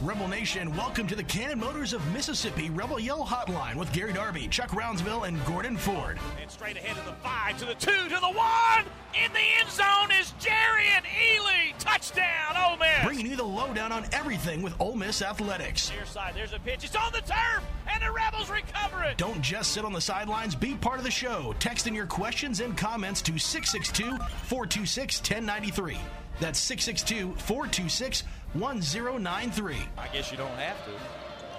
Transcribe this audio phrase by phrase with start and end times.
[0.00, 4.46] Rebel Nation, welcome to the Cannon Motors of Mississippi Rebel Yell Hotline with Gary Darby,
[4.48, 6.18] Chuck Rounsaville, and Gordon Ford.
[6.40, 8.84] And straight ahead to the five, to the two, to the one.
[9.14, 11.76] In the end zone is Jerrion Ealy.
[11.78, 13.04] Touchdown, Ole Miss.
[13.04, 15.90] Bringing you the lowdown on everything with Ole Miss athletics.
[15.90, 16.84] Near side, there's a pitch.
[16.84, 19.18] It's on the turf, and the Rebels recover it.
[19.18, 20.54] Don't just sit on the sidelines.
[20.54, 21.54] Be part of the show.
[21.58, 25.98] Text in your questions and comments to 662 426 1093.
[26.40, 29.76] That's 662 426 1093.
[29.96, 30.92] I guess you don't have to,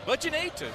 [0.05, 0.67] but you need to.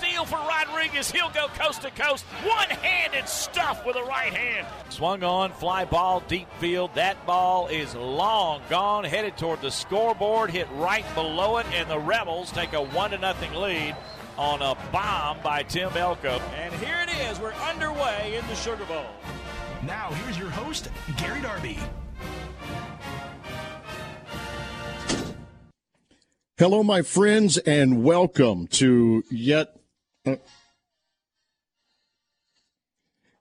[0.00, 1.10] Deal for Rodriguez.
[1.10, 2.24] He'll go coast to coast.
[2.42, 4.66] One handed stuff with a right hand.
[4.88, 6.94] Swung on, fly ball, deep field.
[6.94, 11.98] That ball is long gone, headed toward the scoreboard, hit right below it, and the
[11.98, 13.94] Rebels take a 1 to nothing lead
[14.38, 16.40] on a bomb by Tim Elko.
[16.56, 17.38] And here it is.
[17.38, 19.04] We're underway in the Sugar Bowl.
[19.82, 20.88] Now, here's your host,
[21.18, 21.78] Gary Darby.
[26.60, 29.80] Hello, my friends, and welcome to yet.
[30.26, 30.36] Uh,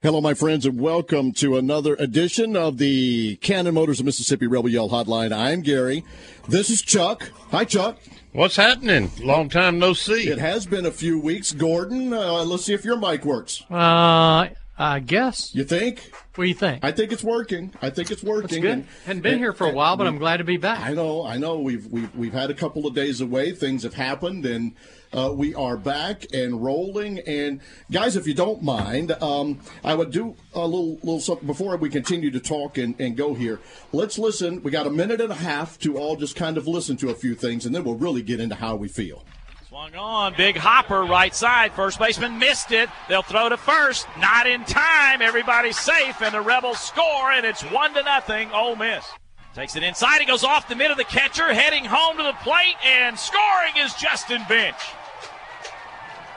[0.01, 4.69] hello, my friends, and welcome to another edition of the Cannon Motors of Mississippi Rebel
[4.69, 5.33] Yell Hotline.
[5.33, 6.05] I'm Gary.
[6.47, 7.29] This is Chuck.
[7.51, 7.99] Hi, Chuck.
[8.31, 9.11] What's happening?
[9.21, 10.29] Long time no see.
[10.29, 11.51] It has been a few weeks.
[11.51, 13.61] Gordon, uh, let's see if your mic works.
[13.69, 14.47] Uh,
[14.81, 15.53] I guess.
[15.53, 16.09] You think?
[16.35, 16.85] What do you think?
[16.85, 17.73] I think it's working.
[17.81, 18.65] I think it's working.
[18.65, 20.79] And- Hadn't been and- here for a while, but we- I'm glad to be back.
[20.79, 21.59] I know, I know.
[21.59, 23.51] We've we've we've had a couple of days away.
[23.51, 24.71] Things have happened, and
[25.11, 27.19] uh, we are back and rolling.
[27.27, 27.59] And
[27.91, 31.89] guys, if you don't mind, um, I would do a little little something before we
[31.89, 33.59] continue to talk and, and go here.
[33.91, 34.63] Let's listen.
[34.63, 37.15] We got a minute and a half to all just kind of listen to a
[37.15, 39.25] few things, and then we'll really get into how we feel.
[39.69, 41.71] Swung on, big hopper right side.
[41.73, 42.89] First baseman missed it.
[43.07, 44.07] They'll throw to first.
[44.17, 45.21] Not in time.
[45.21, 48.49] Everybody's safe, and the Rebels score, and it's one to nothing.
[48.51, 49.05] Ole Miss
[49.53, 50.21] takes it inside.
[50.21, 53.73] He goes off the mid of the catcher, heading home to the plate, and scoring
[53.77, 54.75] is Justin Bench.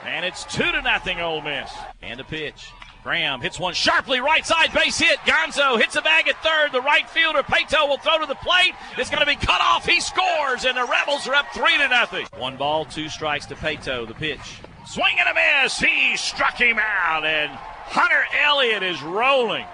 [0.05, 1.19] And it's two to nothing.
[1.19, 1.73] Ole Miss.
[2.03, 2.69] And a pitch.
[3.03, 5.19] Graham hits one sharply right side base hit.
[5.19, 6.71] Gonzo hits a bag at third.
[6.71, 8.73] The right fielder Pato will throw to the plate.
[8.97, 9.85] It's going to be cut off.
[9.85, 12.25] He scores, and the Rebels are up three to nothing.
[12.37, 14.07] One ball, two strikes to Pato.
[14.07, 15.77] The pitch, swing and a miss.
[15.77, 19.65] He struck him out, and Hunter Elliott is rolling.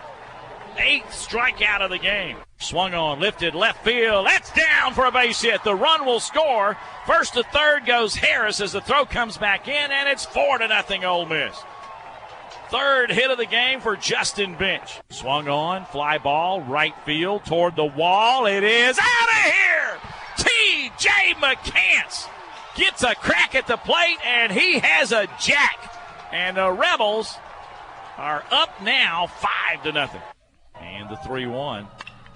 [0.77, 2.37] Eighth strikeout of the game.
[2.57, 4.25] Swung on, lifted left field.
[4.25, 5.63] That's down for a base hit.
[5.63, 6.77] The run will score.
[7.05, 10.67] First to third goes Harris as the throw comes back in, and it's four to
[10.67, 11.03] nothing.
[11.05, 11.55] Ole Miss.
[12.69, 14.99] Third hit of the game for Justin Bench.
[15.09, 18.45] Swung on, fly ball, right field toward the wall.
[18.45, 19.97] It is out of here.
[20.37, 21.09] T.J.
[21.41, 22.27] McCants
[22.75, 25.95] gets a crack at the plate, and he has a jack.
[26.31, 27.35] And the Rebels
[28.17, 30.21] are up now, five to nothing.
[30.79, 31.87] And the three-one.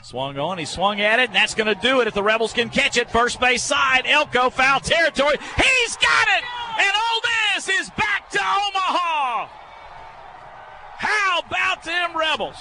[0.01, 2.53] Swung on, he swung at it, and that's going to do it if the Rebels
[2.53, 3.11] can catch it.
[3.11, 5.37] First base side, Elko foul territory.
[5.57, 6.43] He's got it,
[6.79, 7.21] and Ole
[7.55, 9.62] Miss is back to Omaha.
[11.03, 12.55] How about them Rebels?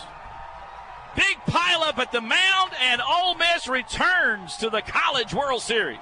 [1.15, 5.99] Big pileup at the mound, and Ole Miss returns to the College World Series.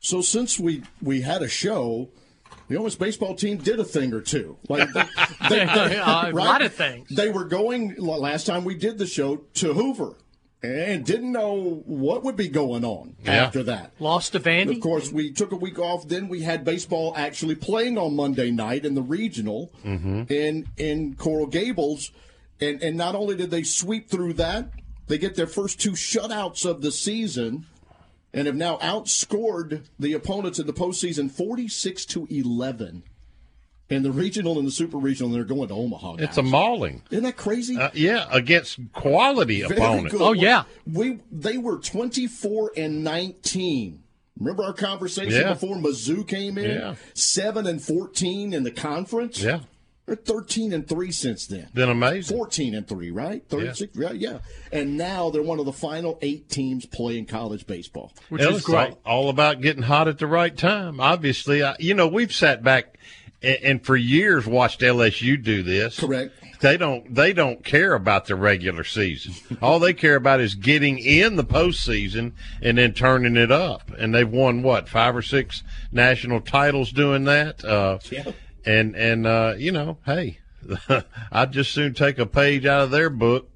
[0.00, 2.10] So since we we had a show,
[2.68, 4.56] the Ole Miss baseball team did a thing or two.
[4.68, 5.04] Like they,
[5.48, 7.08] they- A lot of things.
[7.08, 10.14] They were going last time we did the show to Hoover,
[10.62, 13.32] and didn't know what would be going on Yeah.
[13.32, 13.92] after that.
[13.98, 14.76] Lost to Vandy.
[14.76, 16.06] Of course, we took a week off.
[16.06, 20.24] Then we had baseball actually playing on Monday night in the regional mm-hmm.
[20.28, 22.12] in in Coral Gables,
[22.60, 24.70] and and not only did they sweep through that,
[25.06, 27.66] they get their first two shutouts of the season,
[28.34, 33.02] and have now outscored the opponents in the postseason forty six to eleven.
[33.90, 36.16] In the regional and the super regional, and they're going to Omaha.
[36.20, 37.02] It's a mauling.
[37.10, 37.76] Isn't that crazy?
[37.76, 40.12] Uh, yeah, against quality Very opponents.
[40.12, 40.20] good.
[40.22, 40.62] Oh, yeah.
[40.90, 44.02] We they were 24 and 19.
[44.38, 45.52] Remember our conversation Yeah.
[45.54, 46.70] before Mizzou came in?
[46.70, 46.94] Yeah.
[47.14, 49.42] 7 and 14 in the conference?
[49.42, 49.60] Yeah,
[50.06, 51.68] They're 13 and 3 since then.
[51.74, 52.36] been amazing.
[52.36, 53.42] 14 and 3, right?
[53.48, 54.12] 36, yeah.
[54.12, 54.38] yeah.
[54.72, 58.12] And now they're one of the final 8 teams playing college baseball.
[58.30, 58.92] which is it's great.
[59.04, 61.00] All, all about getting hot at the right time.
[61.00, 62.96] Obviously, I, you know we've sat back
[63.42, 66.00] and, and for years watched LSU do this.
[66.00, 66.34] Correct.
[66.60, 67.14] They don't.
[67.14, 69.58] They don't care about the regular season.
[69.62, 73.90] All they care about is getting in the postseason and then turning it up.
[73.98, 77.64] And they've won what five or six national titles doing that.
[77.64, 78.32] Uh, Yeah.
[78.66, 80.40] And and uh, you know, hey,
[81.32, 83.49] I'd just soon take a page out of their book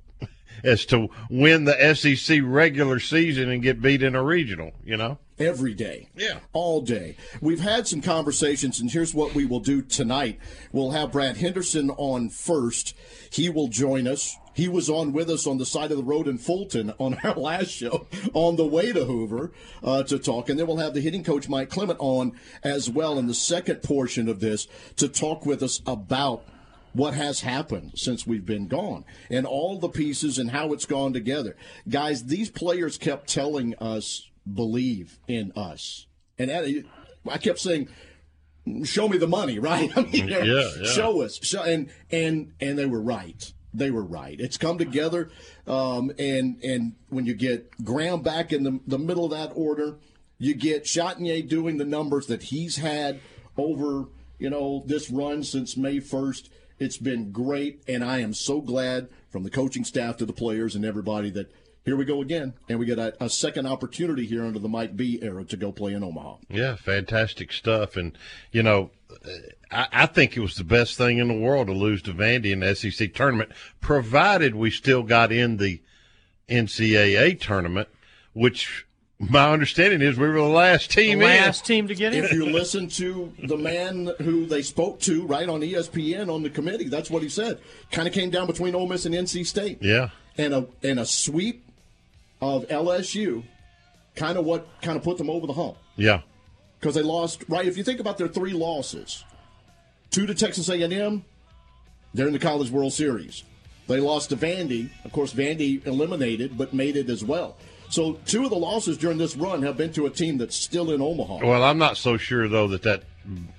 [0.65, 4.73] as to win the SEC regular season and get beat in a regional.
[4.85, 5.19] You know.
[5.39, 6.09] every day.
[6.17, 6.39] Yeah.
[6.53, 7.17] All day.
[7.41, 10.39] We've had some conversations, and here's what we will do tonight.
[10.73, 12.95] We'll have Brad Henderson on first.
[13.31, 16.29] He will join us He was on with us on the side of the road
[16.29, 19.53] in Fulton on our last show on the way to Hoover
[19.83, 20.49] uh, to talk.
[20.49, 22.33] And then we'll have the hitting coach, Mike Clement, on
[22.63, 26.45] as well in the second portion of this to talk with us about
[26.95, 31.13] what has happened since we've been gone and all the pieces and how it's gone
[31.13, 31.57] together.
[31.89, 36.07] Guys, these players kept telling us, believe in us.
[36.39, 36.51] And
[37.29, 37.89] I kept saying,
[38.85, 39.91] show me the money, right?
[39.97, 40.85] I mean, yeah, yeah.
[40.85, 41.39] show us.
[41.43, 44.41] Show, and, and, and they were right they were right.
[44.41, 45.31] It's come together,
[45.67, 49.97] um, and and when you get Graham back in the, the middle of that order,
[50.39, 53.21] you get Chatagnier doing the numbers that he's had
[53.57, 54.07] over
[54.39, 56.51] you know this run since May first.
[56.79, 60.75] It's been great, and I am so glad from the coaching staff to the players
[60.75, 61.53] and everybody that
[61.85, 64.97] here we go again, and we get a, a, second opportunity here under the Mike
[64.97, 66.37] B era to go play in Omaha.
[66.49, 68.17] Yeah, fantastic stuff, and
[68.53, 68.91] you know,
[69.71, 72.53] I, I, think it was the best thing in the world to lose to Vandy
[72.53, 75.83] in the SEC tournament, provided we still got in the
[76.49, 77.89] NCAA tournament,
[78.33, 78.87] which
[79.19, 81.77] my understanding is we were the last team the last in.
[81.77, 82.25] team to get in.
[82.25, 86.51] If you listen to the man who they spoke to right on ESPN on the
[86.51, 87.61] committee, that's what he said.
[87.93, 89.79] Kind of came down between Ole Miss and NC State.
[89.81, 91.65] Yeah, and a and a sweep
[92.41, 93.45] of LSU,
[94.17, 95.77] kind of what kind of put them over the hump.
[95.97, 96.23] Yeah,
[96.81, 97.45] because they lost.
[97.49, 99.25] Right, if you think about their three losses,
[100.11, 101.25] two to Texas A&M,
[102.13, 103.45] they're in the College World Series.
[103.87, 104.89] They lost to Vandy.
[105.05, 107.57] Of course, Vandy eliminated, but made it as well.
[107.89, 110.91] So two of the losses during this run have been to a team that's still
[110.91, 111.47] in Omaha.
[111.47, 113.03] Well, I'm not so sure though that that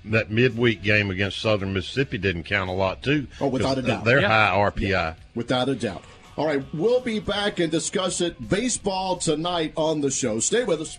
[0.04, 3.26] that midweek game against Southern Mississippi didn't count a lot too.
[3.40, 4.50] Oh, without a doubt, they're yeah.
[4.50, 4.88] high RPI.
[4.88, 6.04] Yeah, without a doubt.
[6.36, 8.48] All right, we'll be back and discuss it.
[8.50, 10.38] Baseball tonight on the show.
[10.38, 10.98] Stay with us.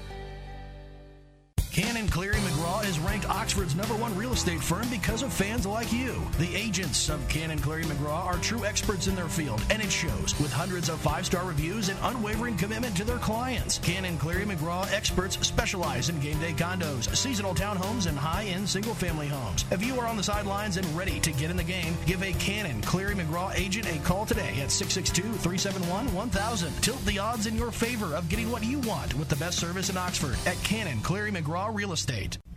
[1.73, 2.35] Cannon Cleary
[2.79, 6.19] Is ranked Oxford's number one real estate firm because of fans like you.
[6.39, 10.37] The agents of Cannon Cleary McGraw are true experts in their field, and it shows
[10.39, 13.77] with hundreds of five star reviews and unwavering commitment to their clients.
[13.79, 18.95] Cannon Cleary McGraw experts specialize in game day condos, seasonal townhomes, and high end single
[18.95, 19.63] family homes.
[19.69, 22.33] If you are on the sidelines and ready to get in the game, give a
[22.33, 26.81] Cannon Cleary McGraw agent a call today at 662 371 1000.
[26.81, 29.89] Tilt the odds in your favor of getting what you want with the best service
[29.91, 31.73] in Oxford at Cannon Cleary McGraw.
[31.73, 32.39] Real Estate.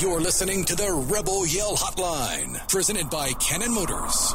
[0.00, 4.34] You're listening to the Rebel Yell Hotline, presented by Cannon Motors.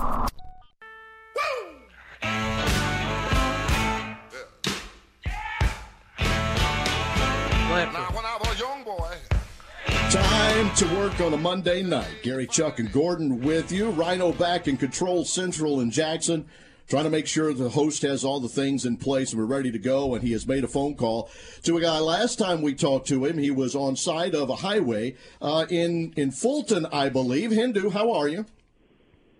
[10.11, 12.23] Time to work on a Monday night.
[12.23, 13.91] Gary, Chuck, and Gordon with you.
[13.91, 16.45] Rhino back in Control Central in Jackson
[16.89, 19.71] trying to make sure the host has all the things in place and we're ready
[19.71, 20.15] to go.
[20.15, 21.29] And he has made a phone call
[21.63, 21.99] to a guy.
[21.99, 26.13] Last time we talked to him, he was on side of a highway uh, in
[26.17, 27.51] in Fulton, I believe.
[27.51, 28.45] Hendu, how are you?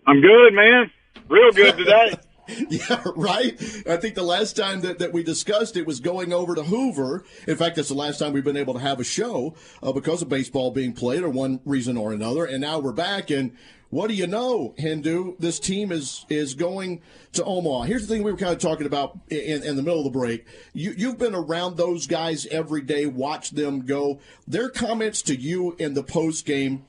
[0.05, 0.91] I'm good, man.
[1.27, 2.13] Real good today.
[2.67, 3.53] Yeah, right.
[3.87, 7.23] I think the last time that, that we discussed it was going over to Hoover.
[7.47, 9.53] In fact, that's the last time we've been able to have a show
[9.83, 12.45] uh, because of baseball being played or one reason or another.
[12.45, 13.29] And now we're back.
[13.29, 13.55] And
[13.89, 15.35] what do you know, Hendu?
[15.39, 17.01] This team is is going
[17.33, 17.83] to Omaha.
[17.83, 20.17] Here's the thing we were kind of talking about in, in the middle of the
[20.17, 20.45] break.
[20.73, 24.19] You, you've been around those guys every day, watch them go.
[24.47, 26.85] Their comments to you in the post game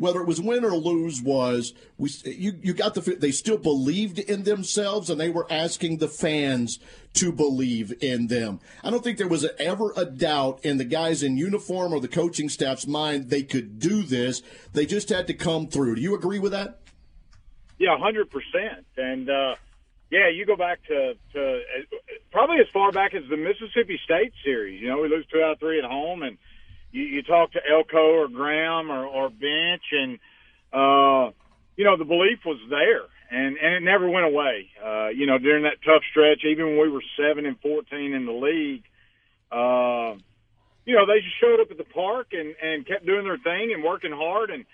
[0.00, 4.18] whether it was win or lose, was we you you got the they still believed
[4.18, 6.78] in themselves and they were asking the fans
[7.12, 8.60] to believe in them.
[8.82, 12.08] I don't think there was ever a doubt in the guys in uniform or the
[12.08, 14.42] coaching staff's mind they could do this.
[14.72, 15.96] They just had to come through.
[15.96, 16.80] Do you agree with that?
[17.78, 18.86] Yeah, hundred percent.
[18.96, 19.54] And uh,
[20.10, 21.60] yeah, you go back to to
[22.32, 24.80] probably as far back as the Mississippi State series.
[24.80, 26.38] You know, we lose two out of three at home and
[26.92, 30.18] you, you talk to Elko or Graham or, or Bench, and
[30.72, 31.32] uh,
[31.76, 34.70] you know the belief was there, and and it never went away.
[34.84, 38.26] Uh, you know during that tough stretch, even when we were seven and fourteen in
[38.26, 38.84] the league,
[39.50, 40.18] uh,
[40.84, 43.72] you know they just showed up at the park and and kept doing their thing
[43.72, 44.64] and working hard, and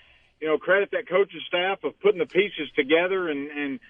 [0.41, 3.81] you know credit that coaching staff of putting the pieces together and and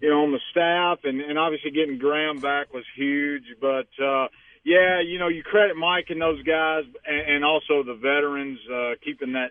[0.00, 3.88] you know on the staff and and obviously getting Graham back was huge, but.
[4.02, 4.28] uh
[4.64, 8.92] yeah, you know, you credit Mike and those guys, and, and also the veterans uh,
[9.04, 9.50] keeping that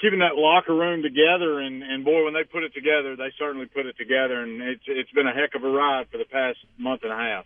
[0.00, 1.60] keeping that locker room together.
[1.60, 4.82] And, and boy, when they put it together, they certainly put it together, and it's
[4.86, 7.44] it's been a heck of a ride for the past month and a half.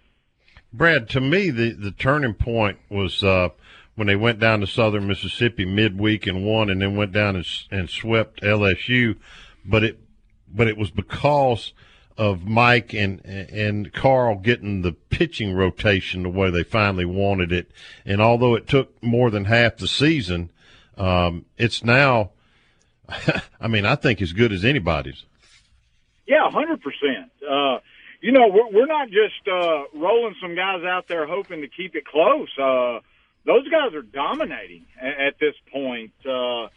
[0.72, 3.50] Brad, to me, the the turning point was uh,
[3.94, 7.46] when they went down to Southern Mississippi midweek and won, and then went down and,
[7.70, 9.16] and swept LSU.
[9.64, 9.98] But it
[10.48, 11.72] but it was because
[12.18, 17.70] of Mike and and Carl getting the pitching rotation the way they finally wanted it.
[18.04, 20.50] And although it took more than half the season,
[20.96, 22.30] um, it's now.
[23.60, 25.24] I mean, I think as good as anybody's.
[26.26, 27.82] Yeah, hundred uh, percent.
[28.20, 31.94] You know, we're, we're not just uh, rolling some guys out there hoping to keep
[31.94, 32.48] it close.
[32.58, 33.00] Uh,
[33.44, 36.12] those guys are dominating at, at this point.
[36.24, 36.68] Uh,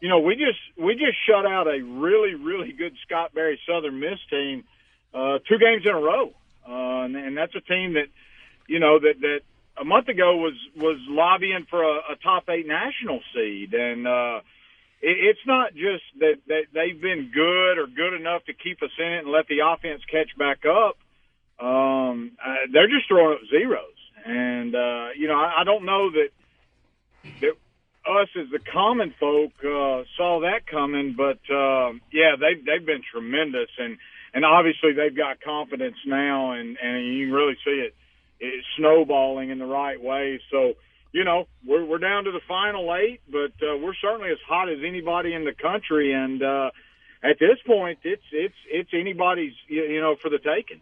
[0.00, 3.98] you know, we just we just shut out a really really good Scott Berry Southern
[4.00, 4.64] Miss team
[5.14, 6.32] uh, two games in a row,
[6.66, 8.08] uh, and, and that's a team that
[8.66, 9.40] you know that that
[9.80, 14.40] a month ago was was lobbying for a, a top eight national seed, and uh,
[15.00, 18.90] it, it's not just that, that they've been good or good enough to keep us
[18.98, 20.96] in it and let the offense catch back up.
[21.64, 26.10] Um, uh, they're just throwing up zeros, and uh, you know I, I don't know
[26.10, 26.28] that
[27.40, 27.54] that
[28.04, 33.02] us as the common folk uh, saw that coming, but uh, yeah, they they've been
[33.10, 33.70] tremendous.
[33.78, 33.98] And
[34.34, 37.94] and obviously they've got confidence now, and and you can really see it
[38.42, 40.40] it's snowballing in the right way.
[40.50, 40.74] So
[41.12, 44.68] you know we're we're down to the final eight, but uh, we're certainly as hot
[44.68, 46.70] as anybody in the country, and uh,
[47.22, 50.80] at this point, it's it's it's anybody's you know for the taking.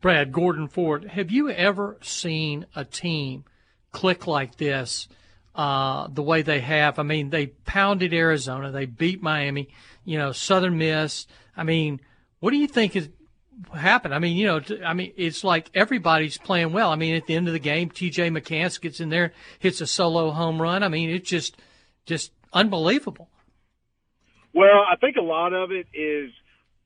[0.00, 3.44] Brad Gordon Ford, have you ever seen a team
[3.92, 5.08] click like this?
[5.54, 7.00] Uh, the way they have.
[7.00, 9.68] I mean, they pounded Arizona, they beat Miami,
[10.04, 11.26] you know, Southern Miss.
[11.56, 11.98] I mean,
[12.40, 13.08] what do you think is
[13.74, 14.14] happened?
[14.14, 16.90] I mean, you know, I mean, it's like everybody's playing well.
[16.90, 18.30] I mean, at the end of the game, T.J.
[18.30, 20.82] McCants gets in there, hits a solo home run.
[20.82, 21.56] I mean, it's just,
[22.06, 23.28] just unbelievable.
[24.54, 26.30] Well, I think a lot of it is,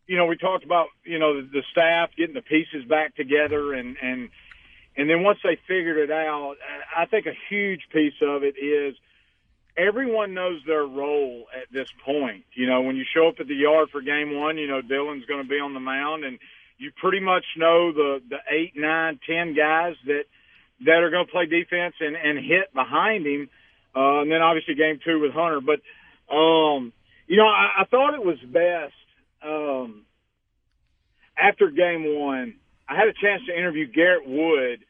[0.06, 3.74] you know, we talked about, you know, the, the staff getting the pieces back together
[3.74, 4.30] and, and,
[4.96, 6.56] and then once they figured it out,
[6.96, 8.94] I think a huge piece of it is–
[9.76, 12.44] everyone knows their role at this point.
[12.54, 15.26] You know, when you show up at the yard for game one, you know Dylan's
[15.26, 16.38] going to be on the mound, and
[16.78, 20.24] you pretty much know the the eight, nine, ten guys that
[20.84, 23.48] that are going to play defense and and hit behind him.
[23.94, 25.80] Uh, and then obviously game two with Hunter, but
[26.34, 26.92] um,
[27.26, 28.94] you know I, I thought it was best
[29.44, 30.04] um,
[31.36, 32.54] after game one.
[32.88, 34.80] I had a chance to interview Garrett Wood,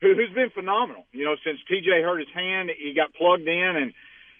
[0.00, 1.04] who, who's been phenomenal.
[1.12, 3.92] You know, since TJ hurt his hand, he got plugged in and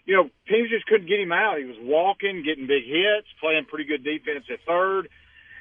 [0.04, 1.58] you know, teams just couldn't get him out.
[1.58, 5.08] He was walking, getting big hits, playing pretty good defense at third.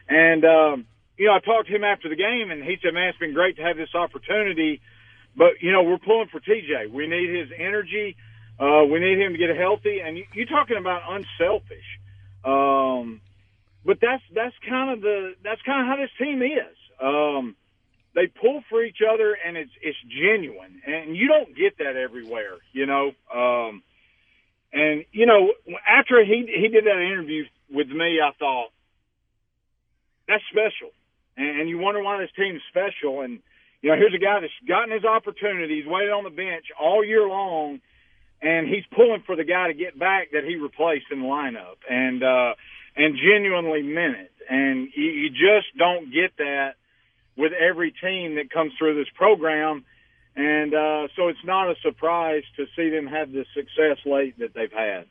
[0.09, 0.85] And, um,
[1.17, 3.33] you know, I talked to him after the game and he said, man, it's been
[3.33, 4.81] great to have this opportunity,
[5.35, 6.91] but, you know, we're pulling for TJ.
[6.91, 8.17] We need his energy.
[8.59, 9.99] Uh, we need him to get healthy.
[9.99, 11.87] And you, you're talking about unselfish.
[12.43, 13.21] Um,
[13.85, 16.75] but that's, that's kind of the, that's kind of how this team is.
[17.01, 17.55] Um,
[18.13, 22.57] they pull for each other and it's, it's genuine and you don't get that everywhere,
[22.73, 23.11] you know?
[23.33, 23.81] Um,
[24.73, 25.53] and you know,
[25.87, 28.69] after he he did that interview with me, I thought
[30.27, 30.91] that's special.
[31.37, 33.21] And, and you wonder why this team's special.
[33.21, 33.39] And
[33.81, 35.81] you know, here's a guy that's gotten his opportunity.
[35.81, 37.81] He's waited on the bench all year long,
[38.41, 41.77] and he's pulling for the guy to get back that he replaced in the lineup,
[41.87, 42.53] and uh,
[42.95, 44.31] and genuinely meant it.
[44.49, 46.75] And you, you just don't get that
[47.37, 49.85] with every team that comes through this program.
[50.35, 54.53] And uh, so it's not a surprise to see them have the success late that
[54.53, 55.05] they've had.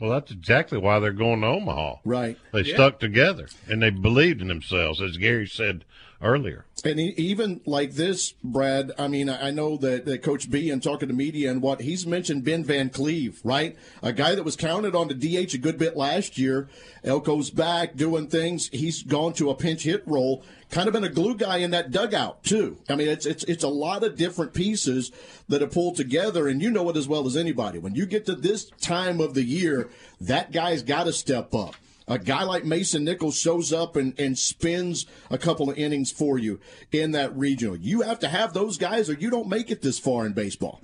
[0.00, 1.96] Well, that's exactly why they're going to Omaha.
[2.04, 2.38] Right.
[2.52, 2.74] They yeah.
[2.74, 5.84] stuck together and they believed in themselves, as Gary said
[6.20, 6.64] earlier.
[6.84, 11.08] And even like this, Brad, I mean, I know that, that Coach B and talking
[11.08, 13.76] to media and what he's mentioned Ben Van Cleve, right?
[14.02, 16.68] A guy that was counted on the DH a good bit last year.
[17.04, 18.68] Elko's back doing things.
[18.68, 20.44] He's gone to a pinch hit role.
[20.70, 22.78] Kind of been a glue guy in that dugout too.
[22.88, 25.10] I mean, it's it's it's a lot of different pieces
[25.48, 27.78] that are pulled together, and you know it as well as anybody.
[27.78, 29.88] When you get to this time of the year,
[30.20, 31.74] that guy's got to step up
[32.08, 36.38] a guy like Mason Nikas shows up and, and spins a couple of innings for
[36.38, 36.58] you
[36.90, 37.76] in that regional.
[37.76, 40.80] You have to have those guys or you don't make it this far in baseball.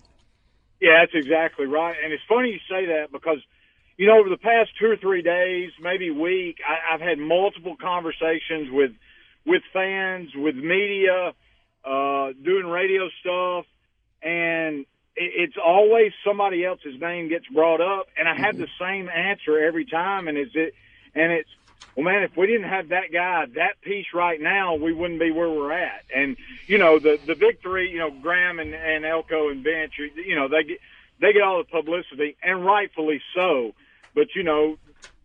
[0.81, 1.97] Yeah, that's exactly right.
[2.03, 3.39] And it's funny you say that because,
[3.97, 7.77] you know, over the past two or three days, maybe week, I, I've had multiple
[7.81, 8.93] conversations with
[9.47, 11.35] with fans, with media,
[11.85, 13.67] uh, doing radio stuff,
[14.23, 18.63] and it's always somebody else's name gets brought up, and I have mm-hmm.
[18.63, 20.75] the same answer every time, and is it
[21.15, 21.51] and it's,
[21.97, 25.31] well, man, if we didn't have that guy, that piece right now, we wouldn't be
[25.31, 26.05] where we're at.
[26.15, 30.35] And you know, the the three, you know, Graham and, and Elko and Bench, you
[30.35, 30.79] know, they get
[31.21, 33.75] they get all the publicity, and rightfully so.
[34.15, 34.79] But you know,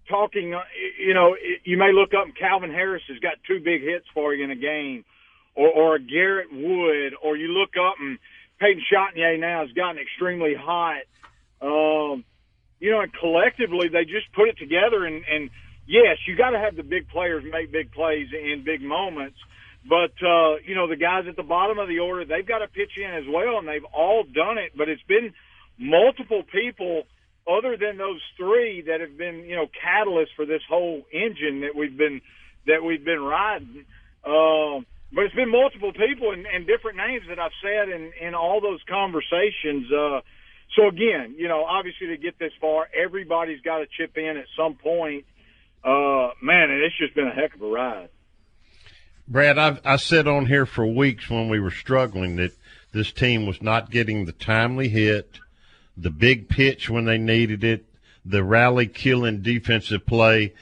[0.07, 0.61] talking, uh,
[0.99, 4.33] you know, you may look up and Calvin Harris has got two big hits for
[4.33, 5.05] you in a game,
[5.55, 8.19] or or Garrett Wood, or you look up and
[8.59, 11.01] Peyton Chatagnier now has gotten extremely hot.
[11.61, 12.23] Um,
[12.79, 15.49] you know, and collectively they just put it together and and
[15.89, 19.37] yes, you got to have the big players make big plays in big moments.
[19.87, 22.67] But uh, you know, the guys at the bottom of the order, they've got to
[22.67, 24.73] pitch in as well, and they've all done it.
[24.77, 25.33] But it's been
[25.77, 27.03] multiple people
[27.47, 31.75] other than those three that have been, you know, catalysts for this whole engine that
[31.75, 32.21] we've been
[32.67, 33.85] that we've been riding.
[34.25, 38.35] Um, but it's been multiple people and, and different names that I've said in in
[38.35, 39.91] all those conversations.
[39.91, 40.21] Uh,
[40.75, 44.45] so again, you know, obviously to get this far, everybody's got to chip in at
[44.55, 45.38] some point uh,
[46.41, 48.09] man, and it's just been a heck of a ride.
[49.27, 52.51] Brad, I've, I said on here for weeks when we were struggling that
[52.91, 55.39] this team was not getting the timely hit,
[55.95, 57.85] the big pitch when they needed it,
[58.25, 60.53] the rally killing defensive play,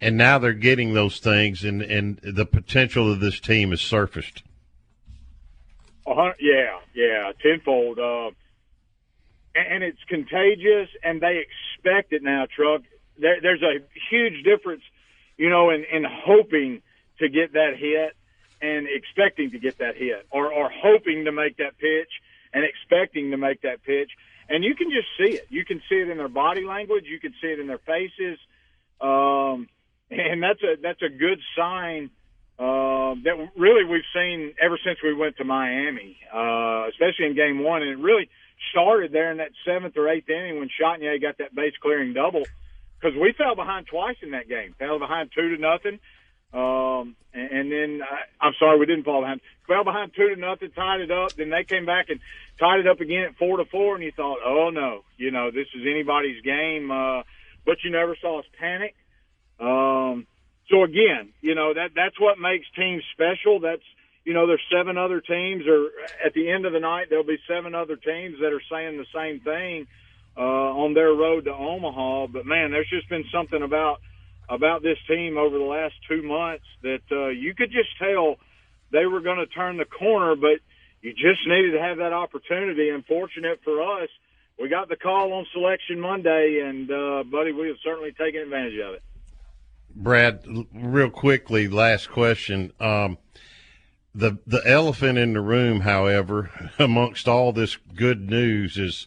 [0.00, 4.42] and now they're getting those things, and, and the potential of this team has surfaced.
[6.06, 7.98] Uh, yeah, yeah, tenfold.
[7.98, 8.30] Uh,
[9.54, 12.82] and it's contagious, and they expect it now, Chuck
[13.18, 14.82] there, there's a huge difference,
[15.36, 16.82] you know, in, in hoping
[17.18, 18.16] to get that hit
[18.60, 22.10] and expecting to get that hit, or, or hoping to make that pitch
[22.52, 24.10] and expecting to make that pitch.
[24.48, 25.46] And you can just see it.
[25.50, 27.04] You can see it in their body language.
[27.06, 28.38] You can see it in their faces.
[29.00, 29.68] Um,
[30.10, 32.10] and that's a that's a good sign
[32.58, 37.64] uh, that really we've seen ever since we went to Miami, uh, especially in Game
[37.64, 37.82] One.
[37.82, 38.28] And it really
[38.70, 42.44] started there in that seventh or eighth inning when Chatagnier got that base clearing double
[43.02, 44.74] because we fell behind twice in that game.
[44.78, 45.98] Fell behind two to nothing.
[46.54, 49.40] Um, and, and then I, I'm sorry, we didn't fall behind.
[49.66, 51.32] Fell behind two to nothing, tied it up.
[51.32, 52.20] Then they came back and
[52.60, 53.96] tied it up again at four to four.
[53.96, 56.90] And you thought, oh no, you know this is anybody's game.
[56.90, 57.22] Uh,
[57.64, 58.94] but you never saw us panic.
[59.58, 60.26] Um,
[60.70, 63.60] so again, you know that that's what makes teams special.
[63.60, 63.82] That's
[64.24, 65.88] you know there's seven other teams, or
[66.24, 69.06] at the end of the night there'll be seven other teams that are saying the
[69.14, 69.86] same thing
[70.36, 72.28] uh, on their road to Omaha.
[72.28, 74.00] But man, there's just been something about
[74.48, 78.36] about this team over the last two months that uh, you could just tell
[78.90, 80.60] they were going to turn the corner, but
[81.00, 82.90] you just needed to have that opportunity.
[82.90, 84.08] And fortunate for us,
[84.60, 88.78] we got the call on selection Monday, and uh, buddy, we have certainly taken advantage
[88.78, 89.02] of it.
[89.94, 92.72] Brad, real quickly, last question.
[92.80, 93.18] Um,
[94.14, 99.06] the the elephant in the room, however, amongst all this good news, is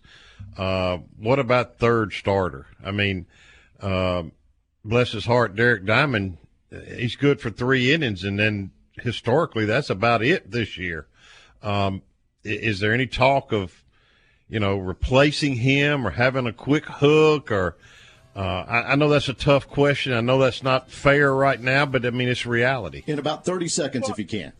[0.57, 2.67] uh, what about third starter?
[2.83, 3.27] I mean,
[3.79, 4.23] uh,
[4.83, 6.37] bless his heart, Derek Diamond,
[6.95, 11.07] he's good for three innings, and then historically, that's about it this year.
[11.61, 12.01] Um,
[12.43, 13.83] is there any talk of,
[14.47, 17.77] you know, replacing him or having a quick hook or?
[18.35, 20.11] Uh, I, I, know that's a tough question.
[20.11, 23.01] I know that's not fair right now, but I mean it's reality.
[23.07, 24.51] In about thirty seconds, if you can.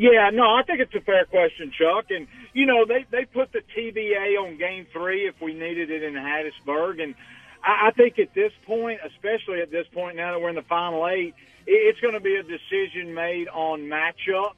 [0.00, 2.06] Yeah, no, I think it's a fair question, Chuck.
[2.08, 6.02] And you know, they they put the TBA on Game Three if we needed it
[6.02, 7.14] in Hattiesburg, and
[7.62, 10.62] I, I think at this point, especially at this point now that we're in the
[10.62, 11.34] final eight,
[11.66, 14.54] it, it's going to be a decision made on matchups,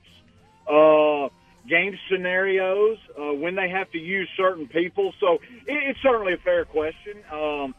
[0.70, 1.28] uh,
[1.68, 5.12] game scenarios, uh, when they have to use certain people.
[5.18, 7.14] So it, it's certainly a fair question.
[7.32, 7.74] Um,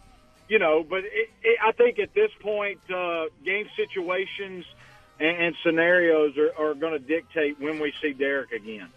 [0.49, 4.65] you know, but it, it, I think at this point, uh, game situations
[5.19, 8.87] and, and scenarios are, are going to dictate when we see Derek again.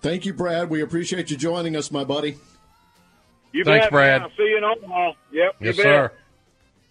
[0.00, 0.70] Thank you, Brad.
[0.70, 2.36] We appreciate you joining us, my buddy.
[3.52, 4.20] You Thanks, bet, Brad.
[4.20, 4.30] Man.
[4.30, 5.12] I'll see you in Omaha.
[5.32, 5.56] Yep.
[5.60, 5.84] Yes, you bet.
[5.84, 6.12] sir.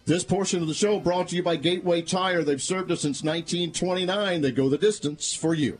[0.06, 2.44] This portion of the show brought to you by Gateway Tire.
[2.44, 4.42] They've served us since 1929.
[4.42, 5.80] They go the distance for you.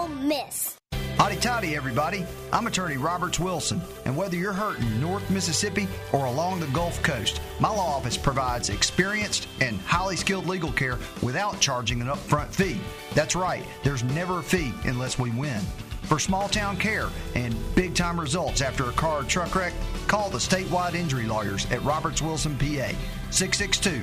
[0.00, 0.78] Ole Miss.
[1.18, 2.24] Hotty toddy, everybody.
[2.54, 7.42] I'm attorney Roberts Wilson, and whether you're hurting North Mississippi or along the Gulf Coast,
[7.58, 12.80] my law office provides experienced and highly skilled legal care without charging an upfront fee.
[13.12, 15.60] That's right, there's never a fee unless we win.
[16.04, 19.74] For small town care and big time results after a car or truck wreck,
[20.06, 22.92] call the statewide injury lawyers at Roberts Wilson, PA,
[23.30, 24.02] 662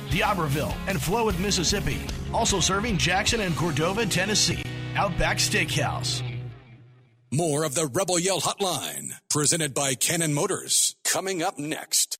[0.11, 1.99] D'Iberville, and Flowood, Mississippi.
[2.33, 4.63] Also serving Jackson and Cordova, Tennessee.
[4.95, 6.21] Outback Steakhouse.
[7.33, 12.17] More of the Rebel Yell Hotline, presented by Cannon Motors, coming up next.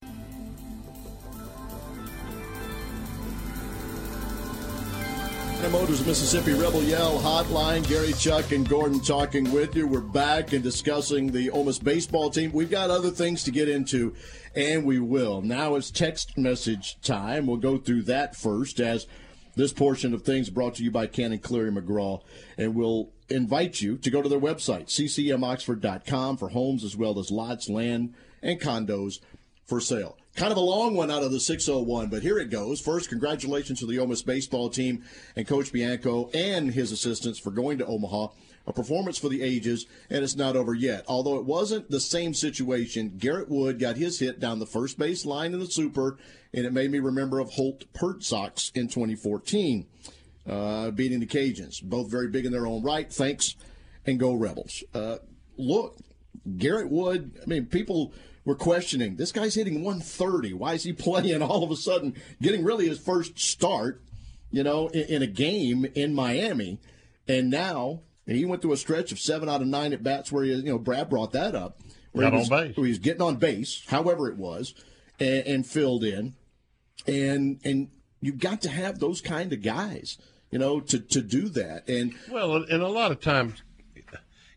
[5.62, 7.88] Cannon Motors Mississippi Rebel Yell Hotline.
[7.88, 9.86] Gary, Chuck, and Gordon talking with you.
[9.86, 12.52] We're back and discussing the Ole Miss baseball team.
[12.52, 14.15] We've got other things to get into,
[14.56, 15.43] and we will.
[15.43, 17.45] Now it's text message time.
[17.45, 19.06] We'll go through that first as
[19.56, 22.24] this portion of things brought to you by Cannon Cleary McGraw,
[22.58, 27.30] and we'll invite you to go to their website, ccmoxford.com, for homes as well as
[27.30, 29.19] lots, land, and condos
[29.65, 30.17] for sale.
[30.36, 32.80] Kind of a long one out of the 601, but here it goes.
[32.80, 35.04] First, congratulations to the Miss baseball team
[35.36, 38.28] and Coach Bianco and his assistants for going to Omaha.
[38.67, 41.04] A performance for the ages, and it's not over yet.
[41.08, 45.26] Although it wasn't the same situation, Garrett Wood got his hit down the first base
[45.26, 46.17] line in the Super,
[46.54, 49.88] and it made me remember of Holt Perdzock in 2014,
[50.47, 51.82] uh, beating the Cajuns.
[51.82, 53.12] Both very big in their own right.
[53.12, 53.56] Thanks,
[54.06, 54.84] and go Rebels.
[54.93, 55.17] Uh,
[55.58, 55.97] look,
[56.58, 58.13] Garrett Wood, I mean, people
[58.45, 60.54] were questioning this guy's hitting 130.
[60.54, 64.01] Why is he playing all of a sudden, getting really his first start,
[64.51, 66.80] you know, in, in a game in Miami?
[67.27, 70.43] And now he went through a stretch of seven out of nine at bats where
[70.43, 71.80] he, you know, Brad brought that up.
[72.12, 72.77] Where Got he was, on base.
[72.77, 74.73] Where he was getting on base, however it was,
[75.19, 76.36] and, and filled in.
[77.08, 80.17] And and you've got to have those kind of guys,
[80.51, 81.88] you know, to, to do that.
[81.88, 83.63] And Well, and a lot of times,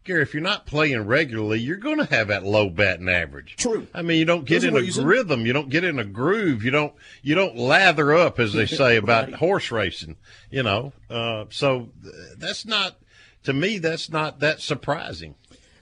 [0.05, 3.57] Gary, if you're not playing regularly, you're going to have that low batting average.
[3.57, 3.87] True.
[3.95, 5.07] I mean, you don't get There's in a reason.
[5.07, 5.47] rhythm.
[5.47, 6.63] You don't get in a groove.
[6.63, 6.93] You don't.
[7.23, 9.35] You don't lather up, as they say about Right.
[9.37, 10.17] horse racing.
[10.51, 10.93] You know.
[11.09, 11.89] Uh, so
[12.37, 12.97] that's not.
[13.45, 15.35] To me, that's not that surprising.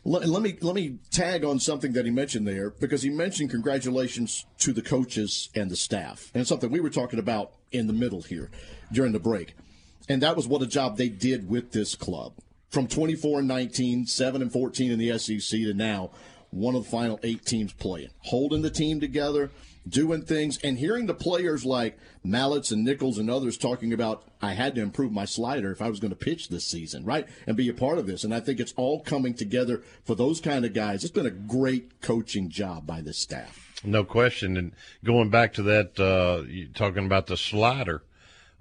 [0.05, 3.51] Let, let me let me tag on something that he mentioned there because he mentioned
[3.51, 7.93] congratulations to the coaches and the staff, and something we were talking about in the
[7.93, 8.51] middle here
[8.93, 9.55] during the break,
[10.09, 12.35] and that was what a job they did with this club
[12.73, 16.11] from 24 and 19, 7 and 14 in the SEC to now
[16.51, 19.51] one of the final eight teams playing, holding the team together,
[19.89, 24.53] doing things, and hearing the players like Mallitz and Nikas and others talking about, I
[24.53, 27.27] had to improve my slider if I was going to pitch this season, right?
[27.47, 28.25] And be a part of this.
[28.25, 31.05] And I think it's all coming together for those kind of guys.
[31.05, 33.83] It's been a great coaching job by this staff.
[33.85, 34.57] No question.
[34.57, 34.73] And
[35.05, 38.03] going back to that, uh, talking about the slider,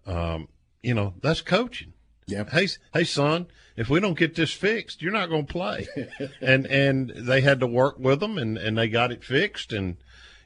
[0.05, 0.47] um,
[0.81, 1.93] you know, that's coaching.
[2.31, 2.49] Yeah.
[2.49, 5.87] Hey, hey, son, if we don't get this fixed, you're not going to play.
[6.41, 9.97] and and they had to work with them, and and they got it fixed, and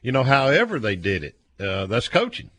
[0.02, 2.50] you know, however they did it, uh, that's coaching.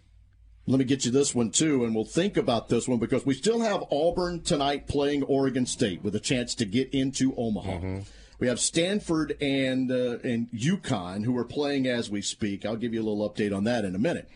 [0.70, 3.34] Let me get you this one too, and we'll think about this one because we
[3.34, 7.72] still have Auburn tonight playing Oregon State with a chance to get into Omaha.
[7.72, 8.00] Mm-hmm.
[8.40, 12.66] We have Stanford and uh, and UConn who are playing as we speak.
[12.66, 14.30] I'll give you a little update on that in a minute.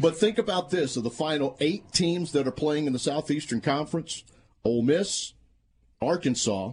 [0.00, 3.60] But think about this: of the final eight teams that are playing in the Southeastern
[3.60, 4.24] Conference,
[4.64, 5.34] Ole Miss,
[6.02, 6.72] Arkansas,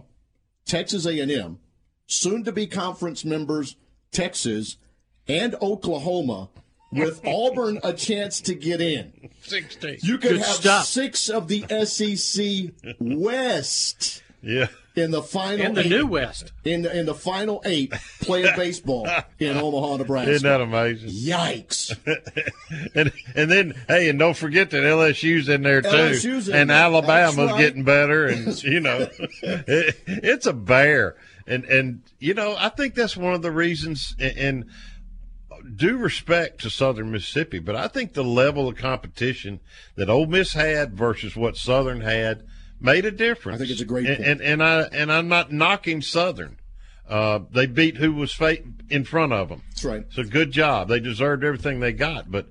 [0.66, 1.58] Texas A&M,
[2.06, 3.76] soon-to-be conference members
[4.10, 4.76] Texas
[5.28, 6.50] and Oklahoma,
[6.90, 9.30] with Auburn a chance to get in.
[9.42, 9.98] Sixteen.
[10.02, 10.86] You could Good have stuff.
[10.86, 14.66] six of the SEC West Yeah.
[14.94, 16.52] In the final In the eight, New West.
[16.64, 20.32] in the, in the final eight playing baseball in Omaha, Nebraska.
[20.32, 21.10] Isn't that amazing?
[21.10, 21.96] Yikes!
[22.94, 26.70] and and then hey, and don't forget that LSU's in there too, LSU's in and
[26.70, 26.76] there.
[26.76, 27.58] Alabama's right.
[27.58, 29.08] getting better, and you know,
[29.42, 34.14] it, it's a bear, and and you know, I think that's one of the reasons.
[34.18, 34.64] And, and
[35.76, 39.60] due respect to Southern Mississippi, but I think the level of competition
[39.94, 42.42] that Ole Miss had versus what Southern had
[42.82, 43.56] made a difference.
[43.56, 44.28] I think it's a great and, point.
[44.28, 46.58] and and I and I'm not knocking Southern.
[47.08, 49.62] Uh, they beat who was fa- in front of them.
[49.70, 50.04] That's right.
[50.10, 50.88] So good job.
[50.88, 52.46] They deserved everything they got, but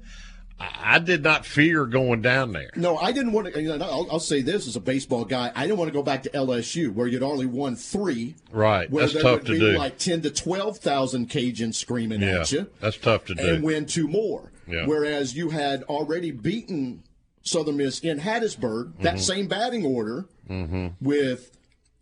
[0.60, 2.70] I I did not fear going down there.
[2.76, 3.62] No, I didn't want to.
[3.62, 5.52] You know, I'll, I'll say this as a baseball guy.
[5.56, 8.36] I didn't want to go back to LSU where you'd only won three.
[8.52, 8.90] Right.
[8.92, 9.78] Where That's tough to do.
[9.78, 12.70] like ten to twelve thousand Cajuns screaming yeah, at you.
[12.80, 13.44] that's tough to do.
[13.48, 14.52] and win two more.
[14.68, 14.86] Yeah.
[14.86, 17.04] Whereas you had already beaten
[17.44, 19.20] Southern Miss in Hattiesburg, that Mhm.
[19.20, 20.88] same batting order mm-hmm.
[21.00, 21.52] with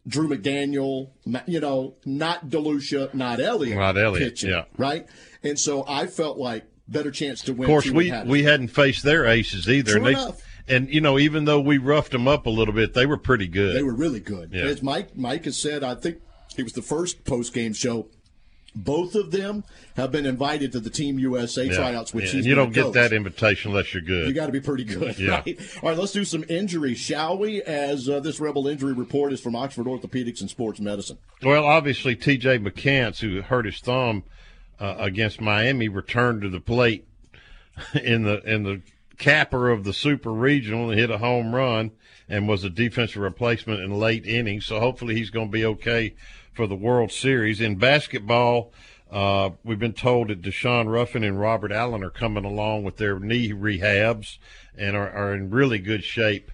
[0.08, 1.10] Drew McDaniel,
[1.46, 3.78] you know, not DeLucia, not Elliott.
[3.78, 4.64] Not Elliott, pitching, yeah.
[4.78, 5.06] Right?
[5.44, 7.64] And so I felt like better chance to win.
[7.64, 9.92] Of course, we we hadn't faced their aces either.
[9.92, 10.42] True and, they, enough.
[10.68, 13.48] and you know, even though we roughed them up a little bit, they were pretty
[13.48, 13.76] good.
[13.76, 14.52] They were really good.
[14.52, 14.64] Yeah.
[14.64, 16.18] As Mike Mike has said, I think
[16.58, 18.08] it was the first post game show.
[18.76, 19.64] Both of them
[19.96, 21.74] have been invited to the Team USA Yeah.
[21.76, 22.94] tryouts, which Yeah, you don't get coach.
[22.94, 24.28] that invitation unless you're good.
[24.28, 25.42] You got to be pretty good, Yeah.
[25.46, 25.60] right?
[25.82, 27.62] All right, let's do some injury, shall we?
[27.64, 31.18] As uh, this Rebel injury report is from Oxford Orthopedics and Sports Medicine.
[31.44, 32.60] Well, obviously, T.J.
[32.60, 34.24] McCants, who hurt his thumb
[34.80, 37.06] uh, against Miami, returned to the plate
[38.04, 38.82] in the in the
[39.18, 41.92] capper of the Super Regional and hit a home run
[42.30, 44.66] and was a defensive replacement in late innings.
[44.66, 46.14] So hopefully, he's going to be okay
[46.60, 48.74] for the World Series in basketball.
[49.10, 53.18] Uh, we've been told that Daeshun Ruffin and Robert Allen are coming along with their
[53.18, 54.40] knee rehabs
[54.78, 56.52] and are, are in really good shape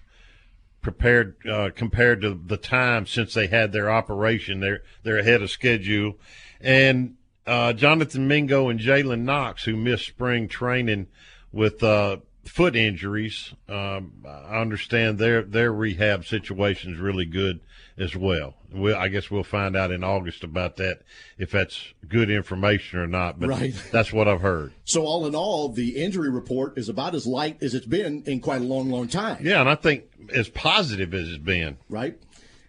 [0.80, 4.60] prepared uh, compared to the time since they had their operation.
[4.60, 6.20] They're they're ahead of schedule,
[6.60, 11.08] and uh, Jonathan Mingo and Jalen Knox, who missed spring training
[11.50, 17.58] with uh, foot injuries, um, I understand their their rehab situation is really good
[17.98, 18.54] as well.
[18.72, 21.00] we I guess we'll find out in August about that
[21.38, 23.40] if that's good information or not.
[23.40, 23.74] But Right.
[23.92, 24.72] that's what I've heard.
[24.84, 28.40] So, all in all, the injury report is about as light as it's been in
[28.40, 29.38] quite a long, long time.
[29.40, 30.04] Yeah, and I think
[30.34, 31.78] as positive as it's been.
[31.88, 32.18] Right?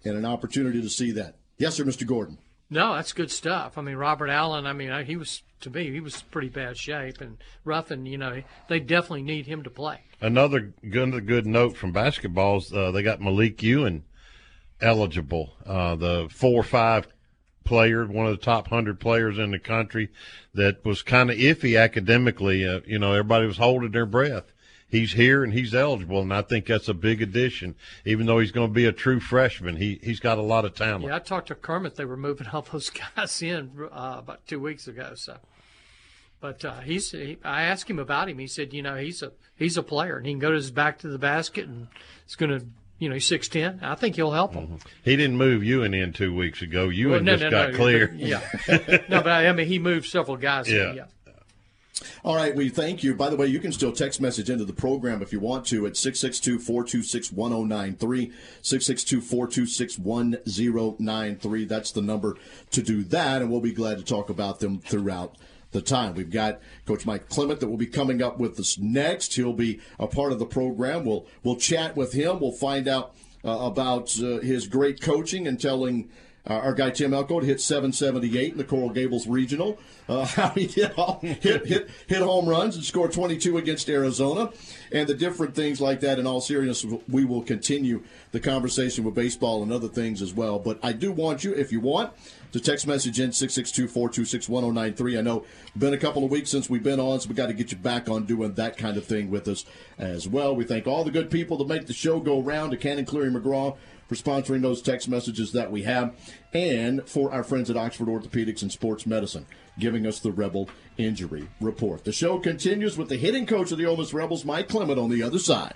[0.06, 1.36] And an opportunity to see that.
[1.58, 2.06] Yes, sir, Mr.
[2.06, 2.38] Gordon.
[2.70, 3.78] No, that's good stuff.
[3.78, 4.66] I mean, Robert Allen.
[4.66, 8.18] I mean, he was to me, he was pretty bad shape, and rough, and You
[8.18, 10.02] know, they definitely need him to play.
[10.22, 14.04] Another good, good note from basketball is uh, they got Malique Ewin
[14.82, 17.08] eligible, uh, the four or five
[17.64, 20.10] player, one of the top hundred players in the country,
[20.54, 22.68] that was kind of iffy academically.
[22.68, 24.54] Uh, you know, everybody was holding their breath.
[24.90, 27.76] He's here and he's eligible, and I think that's a big addition.
[28.06, 30.76] Even though he's going to be a true freshman, he he's got a lot of
[30.76, 31.04] talent.
[31.04, 31.96] Yeah, I talked to Kermit.
[31.96, 35.12] They were moving all those guys in uh, about two weeks ago.
[35.16, 35.38] So,
[36.40, 37.12] but uh, he's.
[37.12, 38.40] He, I asked him about him.
[38.40, 40.72] He said, you know, he's a he's a player, and he can go to his
[40.72, 41.88] back to the basket, and
[42.24, 42.66] it's going to,
[43.00, 43.80] you know, he's six ten.
[43.82, 44.64] I think he'll help him.
[44.68, 44.76] Mm-hmm.
[45.04, 46.90] He didn't move Ewin in two weeks ago.
[46.90, 48.08] Ewin Well, no, just no, got no, clear.
[48.08, 48.42] but- yeah,
[49.10, 50.68] no, but I mean, he moved several guys.
[50.68, 50.94] in, Yeah.
[50.94, 51.06] yeah.
[52.24, 53.16] All right, we thank you.
[53.16, 55.88] By the way, you can still text message into the program if you want to
[55.88, 58.32] at 662 426 1093.
[58.62, 61.66] 662 426 1093.
[61.66, 62.36] That's the number
[62.72, 65.36] to do that, and we'll be glad to talk about them throughout
[65.72, 66.16] the time.
[66.16, 69.36] We've got Coach Mike Clement that will be coming up with us next.
[69.36, 71.06] He'll be a part of the program.
[71.06, 72.40] We'll, we'll chat with him.
[72.40, 76.10] We'll find out uh, about uh, his great coaching and telling.
[76.50, 79.78] Uh, our guy Tim Elko hit 778 in the Coral Gables Regional.
[80.08, 84.52] Uh, how he hit, all- hit hit hit home runs and scored 22 against Arizona,
[84.94, 86.20] and the different things like that.
[86.20, 88.02] In all seriousness, we will continue
[88.32, 90.58] the conversation with baseball and other things as well.
[90.58, 92.14] But I do want you, if you want,
[92.52, 95.18] to text message in 662-426-1093.
[95.18, 97.54] I know been a couple of weeks since we've been on, so we got to
[97.54, 99.66] get you back on doing that kind of thing with us
[99.98, 100.56] as well.
[100.56, 103.32] We thank all the good people that make the show go round to Cannon Cleary
[103.32, 106.16] McGraw for sponsoring those text messages that we have,
[106.54, 109.46] and for our friends at Oxford Orthopedics and Sports Medicine
[109.78, 112.04] giving us the Rebel injury report.
[112.06, 115.10] The show continues with the hitting coach of the Ole Miss Rebels, Mike Clement, on
[115.10, 115.76] the other side.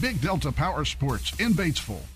[0.00, 2.15] Big Delta Power Sports in Batesville.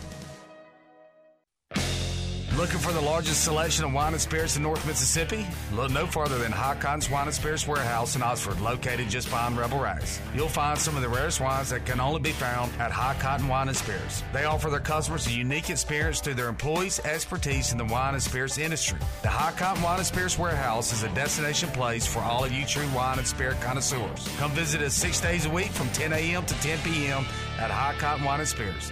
[2.61, 5.47] Looking for the largest selection of wine and spirits in North Mississippi?
[5.73, 9.57] Look no further than High Cotton's Wine and Spirits Warehouse in Oxford, located just behind
[9.57, 10.21] Rebel Rags.
[10.35, 13.47] You'll find some of the rarest wines that can only be found at High Cotton
[13.47, 14.21] Wine and Spirits.
[14.31, 18.21] They offer their customers a unique experience through their employees' expertise in the wine and
[18.21, 18.99] spirits industry.
[19.23, 22.63] The High Cotton Wine and Spirits Warehouse is a destination place for all of you
[22.67, 24.29] true wine and spirit connoisseurs.
[24.37, 26.45] Come visit us six days a week from 10 a.m.
[26.45, 27.25] to 10 p.m.
[27.57, 28.91] at High Cotton Wine and Spirits.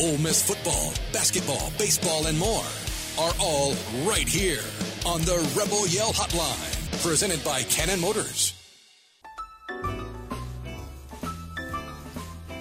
[0.00, 2.64] Ole Miss football, basketball, baseball, and more
[3.18, 3.74] are all
[4.06, 4.62] right here
[5.04, 8.54] on the Rebel Yell Hotline, presented by Cannon Motors.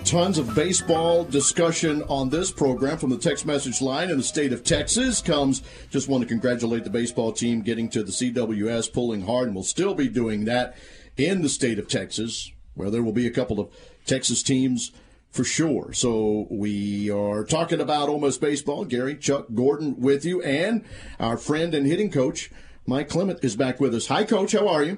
[0.04, 4.52] Tons of baseball discussion on this program from the text message line in the state
[4.52, 5.22] of Texas.
[5.22, 9.56] Comes just want to congratulate the baseball team getting to the CWS, pulling hard, and
[9.56, 10.76] will still be doing that
[11.16, 13.70] in the state of Texas, where there will be a couple of
[14.06, 14.92] Texas teams
[15.32, 15.94] for sure.
[15.94, 18.86] So we are talking about almost baseball.
[18.86, 20.84] Gary, Chuck, Gordon with you, and
[21.20, 22.52] our friend and hitting coach
[22.86, 24.08] Mike Clement is back with us.
[24.08, 24.54] Hi, Coach.
[24.54, 24.98] How are you?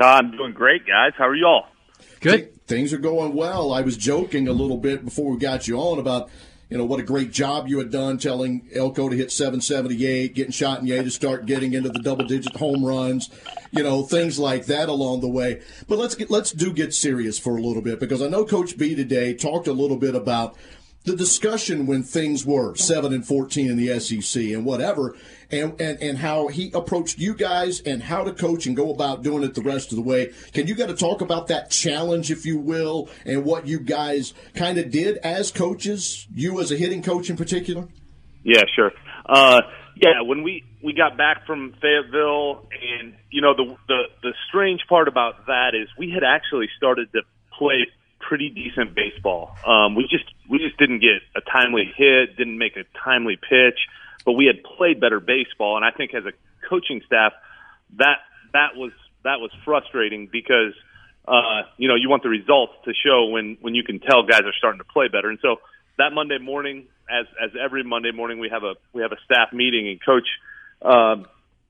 [0.00, 1.12] I'm doing great, guys.
[1.18, 1.66] How are you all?
[2.20, 2.66] Good.
[2.66, 3.72] Things are going well.
[3.72, 6.30] I was joking a little bit before we got you on about
[6.70, 10.52] you know what a great job you had done telling Elko to hit 778, getting
[10.52, 13.30] shot and Chatagnier to start getting into the double digit home runs,
[13.70, 15.62] you know things like that along the way.
[15.86, 18.76] But let's get let's do get serious for a little bit because I know Coach
[18.76, 20.56] B today talked a little bit about
[21.08, 25.16] the discussion when things were seven and fourteen in the SEC and whatever,
[25.50, 29.22] and, and and how he approached you guys and how to coach and go about
[29.22, 30.32] doing it the rest of the way.
[30.52, 34.34] Can you got to talk about that challenge, if you will, and what you guys
[34.54, 37.88] kind of did as coaches, you as a hitting coach in particular?
[38.44, 38.92] Yeah, sure.
[39.28, 39.62] Uh,
[39.96, 42.68] Yeah, when we we got back from Fayetteville,
[43.00, 47.10] and you know the the the strange part about that is we had actually started
[47.12, 47.22] to
[47.58, 47.86] play
[48.28, 49.56] pretty decent baseball.
[49.66, 53.78] Um, we just we just didn't get a timely hit, didn't make a timely pitch,
[54.26, 56.32] but we had played better baseball, and I think as a
[56.68, 57.32] coaching staff,
[57.96, 58.18] that
[58.52, 58.92] that was
[59.24, 60.74] that was frustrating because
[61.26, 64.42] uh, you know you want the results to show when when you can tell guys
[64.42, 65.56] are starting to play better, and so
[65.96, 69.54] that Monday morning, as as every Monday morning, we have a we have a staff
[69.54, 70.28] meeting, and coach.
[70.82, 71.26] Um,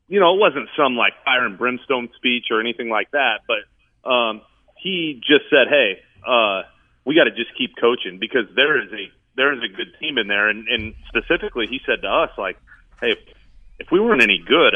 [0.09, 4.11] you know, it wasn't some like fire and brimstone speech or anything like that, but
[4.11, 4.40] um,
[4.76, 6.62] he just said, "Hey, uh,
[7.04, 10.18] we got to just keep coaching because there is a there is a good team
[10.18, 12.58] in there." And, and specifically, he said to us, "Like,
[13.00, 13.16] hey,
[13.78, 14.74] if, we weren't any good,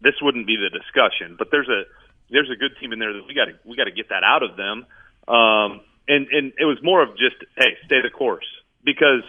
[0.00, 1.36] this wouldn't be the discussion.
[1.38, 1.82] But there's a
[2.30, 4.22] there's a good team in there that we got to we got to get that
[4.22, 4.86] out of them."
[5.26, 8.46] Um, and and it was more of just, "Hey, stay the course,"
[8.84, 9.22] because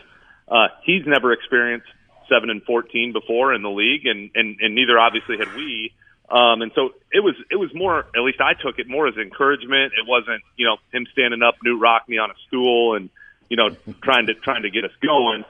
[0.47, 1.87] uh, he's never experienced
[2.29, 5.93] seven and fourteen before in the league, and and, and neither obviously had we.
[6.29, 9.17] Um, and so it was it was more at least I took it more as
[9.17, 9.93] encouragement.
[9.97, 13.09] It wasn't you know him standing up Knute Rockne on a stool and
[13.49, 13.69] you know
[14.03, 15.43] trying to trying to get us going.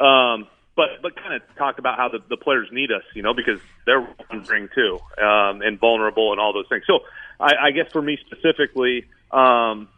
[0.00, 0.46] Um,
[0.76, 3.60] but but kind of talk about how the, the players need us, you know, because
[3.84, 6.84] they're wondering too um, and vulnerable and all those things.
[6.86, 7.00] So
[7.40, 9.88] I, I guess for me specifically, um,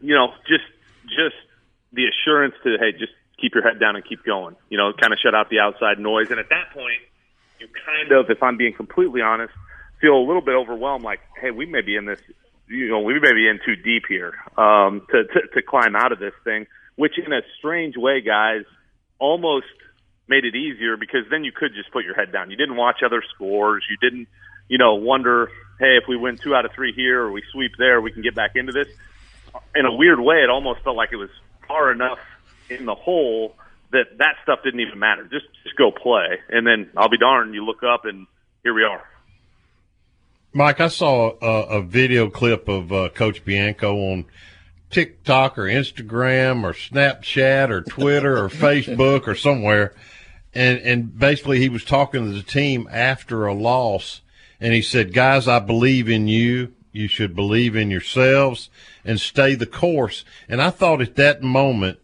[0.00, 0.64] you know, just
[1.08, 1.36] just
[1.92, 4.56] the assurance to hey, just keep your head down and keep going.
[4.68, 6.30] You know, kind of shut out the outside noise.
[6.30, 7.02] And at that point,
[7.60, 9.52] you kind of, if I'm being completely honest,
[10.00, 11.04] feel a little bit overwhelmed.
[11.04, 12.20] Like, hey, we may be in this.
[12.68, 16.12] You know, we may be in too deep here um, to, to to climb out
[16.12, 16.66] of this thing.
[16.96, 18.62] Which, in a strange way, guys,
[19.18, 19.66] almost
[20.28, 22.50] made it easier because then you could just put your head down.
[22.50, 23.84] You didn't watch other scores.
[23.90, 24.28] You didn't,
[24.68, 27.72] you know, wonder, hey, if we win two out of three here or we sweep
[27.78, 28.86] there, we can get back into this.
[29.74, 31.30] In a weird way, it almost felt like it was
[31.66, 32.20] far enough
[32.68, 33.56] in the hole
[33.92, 35.24] that that stuff didn't even matter.
[35.24, 37.54] Just just go play, and then I'll be darned.
[37.54, 38.26] You look up, and
[38.62, 39.02] here we are.
[40.52, 44.26] Mike, I saw a, a video clip of uh, Coach Bianco on
[44.90, 49.94] TikTok or Instagram or Snapchat or Twitter or Facebook or somewhere,
[50.54, 54.22] and and basically he was talking to the team after a loss,
[54.60, 56.74] and he said, "Guys, I believe in you.
[56.92, 58.68] You should believe in yourselves
[59.04, 61.99] and stay the course." And I thought at that moment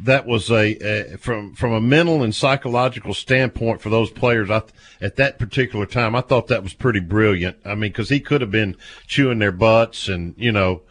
[0.00, 4.50] that was a, a, from from a mental and psychological standpoint for those players.
[4.50, 4.62] I,
[5.00, 7.58] at that particular time, I thought that was pretty brilliant.
[7.64, 8.76] I mean, because he could have been
[9.06, 10.82] chewing their butts, and you know,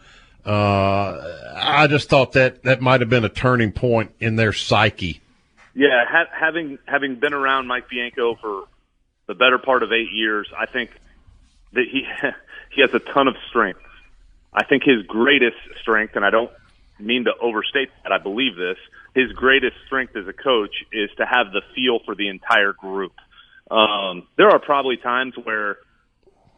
[0.44, 5.20] uh, I just thought that that might have been a turning point in their psyche.
[5.74, 8.64] Yeah, ha- having having been around Mike Bianco for
[9.26, 10.90] the better part of eight years, I think
[11.72, 12.06] that he
[12.74, 13.80] he has a ton of strength.
[14.52, 16.50] I think his greatest strength, and I don't
[16.98, 18.12] mean to overstate that.
[18.12, 18.78] I believe this.
[19.14, 23.12] His greatest strength as a coach is to have the feel for the entire group.
[23.70, 25.78] Um, there are probably times where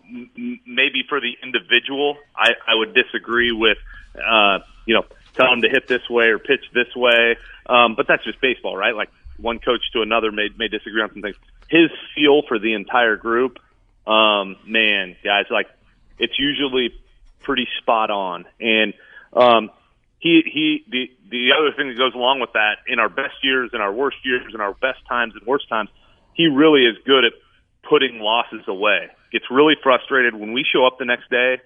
[0.05, 3.79] m- maybe for the individual, I, I would disagree with,
[4.15, 7.37] uh, you know, tell him to hit this way or pitch this way.
[7.67, 8.95] Um, but that's just baseball, right?
[8.95, 11.37] Like one coach to another may, may disagree on some things.
[11.69, 13.59] His feel for the entire group,
[14.07, 15.69] um, man, guys, like
[16.19, 16.95] it's usually
[17.41, 18.45] pretty spot on.
[18.61, 18.95] And,
[19.33, 19.71] um,
[20.21, 23.71] he he the the other thing that goes along with that in our best years
[23.73, 25.89] and our worst years and our best times and worst times,
[26.35, 27.33] he really is good at
[27.89, 29.09] putting losses away.
[29.33, 31.61] Gets really frustrated when we show up the next day.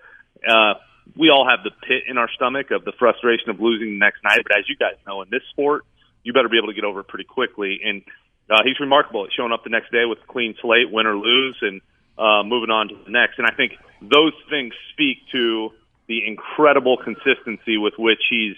[0.46, 0.74] Uh,
[1.16, 4.22] we all have the pit in our stomach of the frustration of losing the next
[4.22, 4.40] night.
[4.42, 5.84] But as you guys know, in this sport,
[6.22, 7.80] you better be able to get over it pretty quickly.
[7.84, 8.02] And
[8.48, 11.16] uh, he's remarkable at showing up the next day with a clean slate, win or
[11.16, 11.80] lose, and
[12.18, 13.38] uh, moving on to the next.
[13.38, 15.70] And I think those things speak to
[16.06, 18.56] the incredible consistency with which he's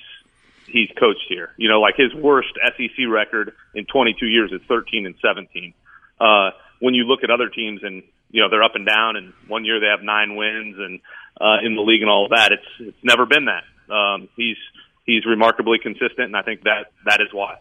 [0.67, 1.51] he's coached here.
[1.57, 5.75] You know, like his worst SEC record in 22 years is 13 and 17.
[6.19, 9.33] Uh, when you look at other teams and you know they're up and down, and
[9.49, 11.01] one year they have nine wins and
[11.41, 13.65] uh, in the league and all of that, it's it's never been that.
[13.93, 14.57] Um, he's
[15.05, 17.59] he's remarkably consistent, and I think that that is why.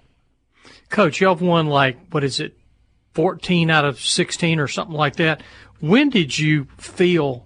[0.89, 2.57] Coach, y'all have won like what is it,
[3.13, 5.41] 14 out of 16 or something like that.
[5.79, 7.44] When did you feel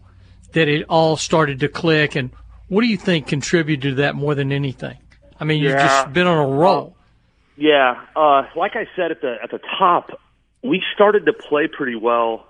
[0.54, 2.16] that it all started to click.
[2.16, 2.32] And
[2.68, 4.98] what do you think contributed to that more than anything?
[5.40, 5.88] I mean, you've Yeah.
[5.88, 6.96] just been on a roll.
[7.58, 10.12] Yeah, uh, like I said at the at the top,
[10.64, 12.48] we started to play pretty well,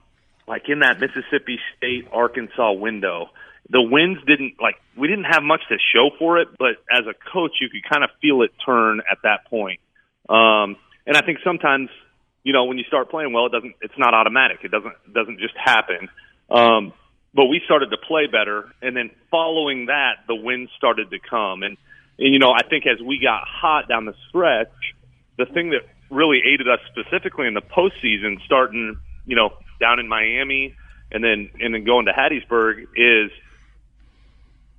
[0.47, 3.29] like in that Mississippi State Arkansas window.
[3.71, 7.13] The wins didn't like we didn't have much to show for it, but as a
[7.31, 9.79] coach, you could kind of feel it turn at that point.
[10.27, 10.75] Um,
[11.07, 11.89] and I think sometimes,
[12.43, 13.75] you know, when you start playing well, it doesn't.
[13.81, 14.59] It's not automatic.
[14.63, 16.09] It doesn't it doesn't just happen.
[16.51, 16.93] Um,
[17.33, 21.63] but we started to play better, and then following that, the wins started to come.
[21.63, 21.77] And,
[22.17, 24.71] and you know, I think as we got hot down the stretch,
[25.37, 30.07] the thing that really aided us specifically in the postseason, starting you know down in
[30.07, 30.75] Miami
[31.11, 33.31] and then and then going to Hattiesburg is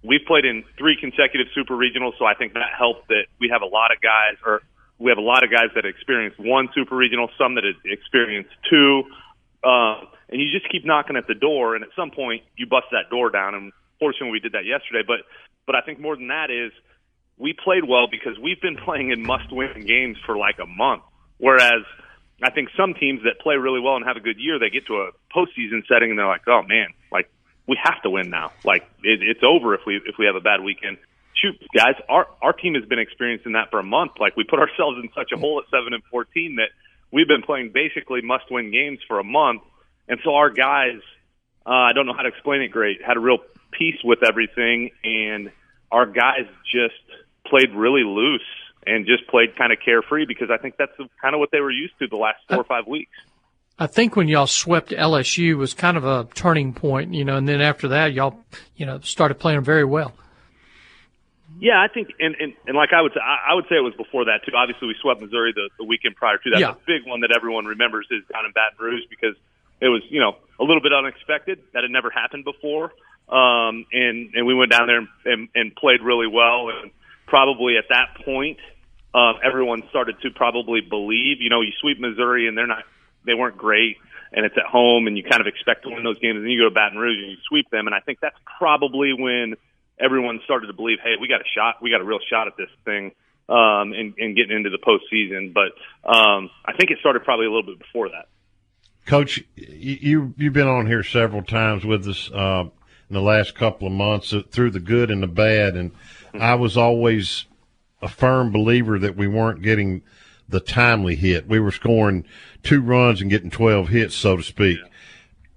[0.02, 3.62] we've played in three consecutive super regionals, so I think that helped that we have
[3.62, 4.62] a lot of guys or
[4.98, 9.04] we have a lot of guys that experienced one super regional, some that experienced two,
[9.64, 12.86] uh, and you just keep knocking at the door, and at some point you bust
[12.92, 13.54] that door down.
[13.54, 15.02] And fortunately, we did that yesterday.
[15.06, 15.26] But
[15.66, 16.72] but I think more than that is
[17.36, 21.02] we played well because we've been playing in must-win games for like a month,
[21.38, 21.84] whereas
[22.42, 24.86] I think some teams that play really well and have a good year, they get
[24.86, 27.30] to a postseason setting and they're like, oh man, like
[27.66, 28.52] we have to win now.
[28.64, 30.98] Like it, it's over if we if we have a bad weekend.
[31.34, 34.12] Shoot, guys, our our team has been experiencing that for a month.
[34.18, 36.70] Like we put ourselves in such a hole at seven and fourteen that
[37.12, 39.62] we've been playing basically must win games for a month,
[40.10, 40.98] and so our guys,
[41.64, 43.38] uh, I don't know how to explain it great, had a real
[43.70, 45.52] peace with everything, and
[45.92, 47.00] our guys just
[47.46, 48.42] played really loose
[48.84, 50.92] and just played kind of carefree because I think that's
[51.22, 53.12] kind of what they were used to the last four or five weeks.
[53.78, 57.48] I think when y'all swept LSU was kind of a turning point, you know, and
[57.48, 58.36] then after that y'all,
[58.76, 60.12] you know, started playing very well.
[61.60, 63.94] Yeah, I think, and, and, and like I would say, I, would say it was
[63.94, 64.52] before that too.
[64.56, 66.60] Obviously, we swept Missouri the, the weekend prior to that.
[66.60, 66.72] Yeah.
[66.72, 69.36] The big one that everyone remembers is down in Baton Rouge because
[69.80, 71.58] it was, you know, a little bit unexpected.
[71.72, 72.92] That had never happened before,
[73.28, 76.68] um, and and we went down there and, and, and played really well.
[76.68, 76.90] And
[77.26, 78.58] probably at that point,
[79.14, 81.40] uh, everyone started to probably believe.
[81.40, 82.84] You know, you sweep Missouri and they're not,
[83.24, 83.96] they weren't great,
[84.32, 86.50] and it's at home, and you kind of expect to win those games, and then
[86.50, 87.86] you go to Baton Rouge and you sweep them.
[87.86, 89.54] And I think that's probably when
[89.98, 92.56] everyone started to believe, hey, we got a shot, we got a real shot at
[92.56, 93.12] this thing,
[93.48, 95.52] um, and, and getting into the postseason.
[95.52, 95.76] But
[96.08, 98.29] um, I think it started probably a little bit before that.
[99.10, 102.62] Coach, you you've been on here several times with us uh,
[103.08, 105.90] in the last couple of months uh, through the good and the bad, and
[106.32, 107.46] I was always
[108.00, 110.02] a firm believer that we weren't getting
[110.48, 111.48] the timely hit.
[111.48, 112.24] We were scoring
[112.62, 114.78] two runs and getting twelve hits, so to speak.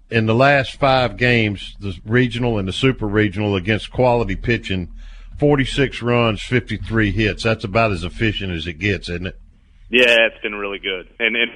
[0.09, 4.91] In the last five games, the regional and the super regional against quality pitching,
[5.37, 7.43] forty six runs, fifty three hits.
[7.43, 9.39] That's about as efficient as it gets, isn't it?
[9.91, 11.07] Yeah, it's been really good.
[11.19, 11.51] And and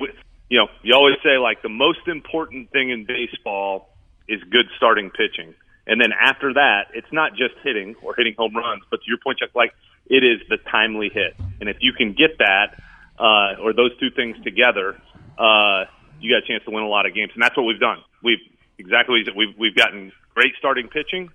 [0.50, 3.90] you know, you always say like the most important thing in baseball
[4.28, 5.54] is good starting pitching.
[5.86, 9.18] And then after that, it's not just hitting or hitting home runs, but to your
[9.24, 9.74] point, Chuck, like
[10.08, 11.36] it is the timely hit.
[11.60, 12.76] And if you can get that,
[13.18, 15.00] uh, or those two things together,
[15.38, 15.86] uh,
[16.20, 17.32] you got a chance to win a lot of games.
[17.34, 18.00] And that's what we've done.
[18.24, 18.40] We've
[18.78, 21.30] exactly we've we've gotten great starting pitching,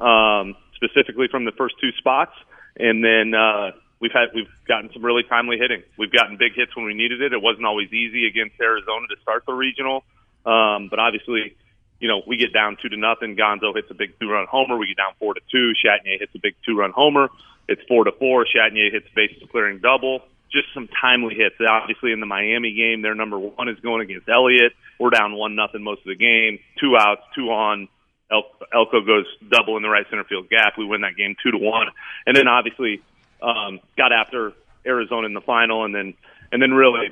[0.00, 2.32] um, specifically from the first two spots,
[2.76, 5.82] and then uh, we've had we've gotten some really timely hitting.
[5.96, 7.32] We've gotten big hits when we needed it.
[7.32, 10.04] It wasn't always easy against Arizona to start the regional,
[10.46, 11.56] um, but obviously,
[12.00, 13.36] you know, we get down two to nothing.
[13.36, 14.76] Gonzo hits a big two-run homer.
[14.76, 15.72] We get down four to two.
[15.84, 17.28] Chatagnier hits a big two-run homer.
[17.68, 18.46] It's four to four.
[18.46, 20.22] Chatagnier hits a bases clearing double.
[20.50, 21.56] Just some timely hits.
[21.60, 24.72] Obviously, in the Miami game, their number one is going against Elliott.
[24.98, 26.58] We're down one nothing most of the game.
[26.80, 27.88] Two outs, two on.
[28.30, 30.74] El- Elko goes double in the right center field gap.
[30.78, 31.88] We win that game two to one,
[32.26, 33.02] and then obviously
[33.42, 34.52] um, got after
[34.86, 36.14] Arizona in the final, and then
[36.52, 37.08] and then really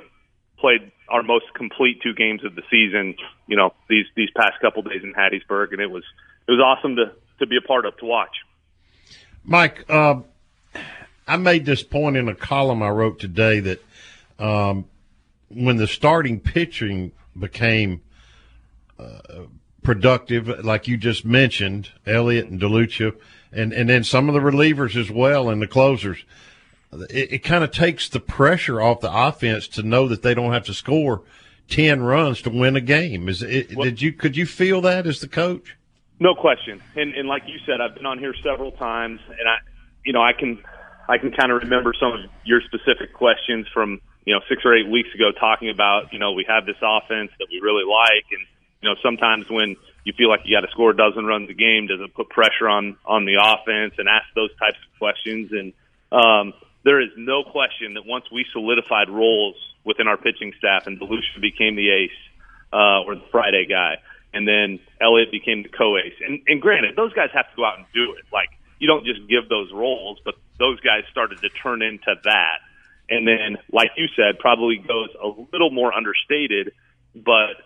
[0.59, 3.15] played our most complete two games of the season.
[3.47, 6.05] You know these these past couple days in Hattiesburg, and it was
[6.49, 8.37] it was awesome to to be a part of to watch.
[9.45, 10.21] Mike, uh,
[11.27, 13.81] I made this point in a column I wrote today that
[14.39, 14.87] um,
[15.49, 18.03] when the starting pitching became
[18.99, 19.45] uh,
[19.83, 23.15] productive, like you just mentioned, Elliott and DeLucia,
[23.57, 26.25] and, and then some of the relievers as well and the closers,
[26.93, 30.53] it, it kind of takes the pressure off the offense to know that they don't
[30.53, 31.23] have to score
[31.69, 33.29] ten runs to win a game.
[33.29, 35.77] Is it, did you could you feel that as the coach?
[36.19, 36.83] No question.
[36.95, 39.57] And and like you said, I've been on here several times, and I,
[40.05, 40.63] you know, I can
[41.09, 44.75] I can kind of remember some of your specific questions from you know six or
[44.75, 48.25] eight weeks ago, talking about you know we have this offense that we really like,
[48.33, 48.47] and
[48.83, 49.77] you know sometimes when
[50.07, 52.31] you feel like you got to score a dozen runs a game, does it put
[52.31, 53.95] pressure on on the offense?
[53.99, 55.51] And ask those types of questions.
[55.51, 55.73] And
[56.15, 56.55] um,
[56.85, 61.41] there is no question that once we solidified roles within our pitching staff, and DeLucia
[61.41, 62.21] became the ace
[62.73, 63.99] uh, or the Friday guy
[64.37, 66.13] and then Elliott became the co-ace.
[66.21, 68.25] And, and granted, those guys have to go out and do it.
[68.31, 72.59] Like you don't just give those roles, but those guys started to turn into that.
[73.09, 76.73] And then, like you said, probably goes a little more understated,
[77.15, 77.57] but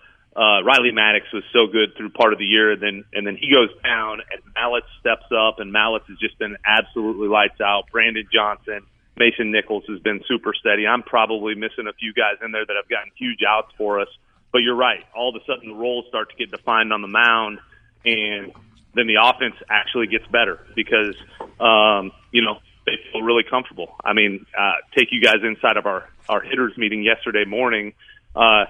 [0.40, 3.36] uh, Riley Maddox was so good through part of the year, and then and then
[3.36, 7.90] he goes down, and Mallitz steps up, and Mallitz has just been absolutely lights out.
[7.92, 8.80] Brandon Johnson,
[9.18, 10.86] Mason Nikas has been super steady.
[10.86, 14.08] I'm probably missing a few guys in there that have gotten huge outs for us.
[14.50, 15.04] But you're right.
[15.14, 17.58] All of a sudden, the roles start to get defined on the mound,
[18.06, 18.52] and
[18.94, 21.14] then the offense actually gets better because,
[21.60, 23.94] um, you know, they feel really comfortable.
[24.02, 27.92] I mean, uh, take you guys inside of our our hitters meeting yesterday morning.
[28.34, 28.64] Uh,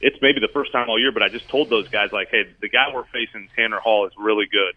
[0.00, 2.44] it's maybe the first time all year, but I just told those guys like, hey,
[2.60, 4.74] the guy we're facing, Tanner Hall, is really good.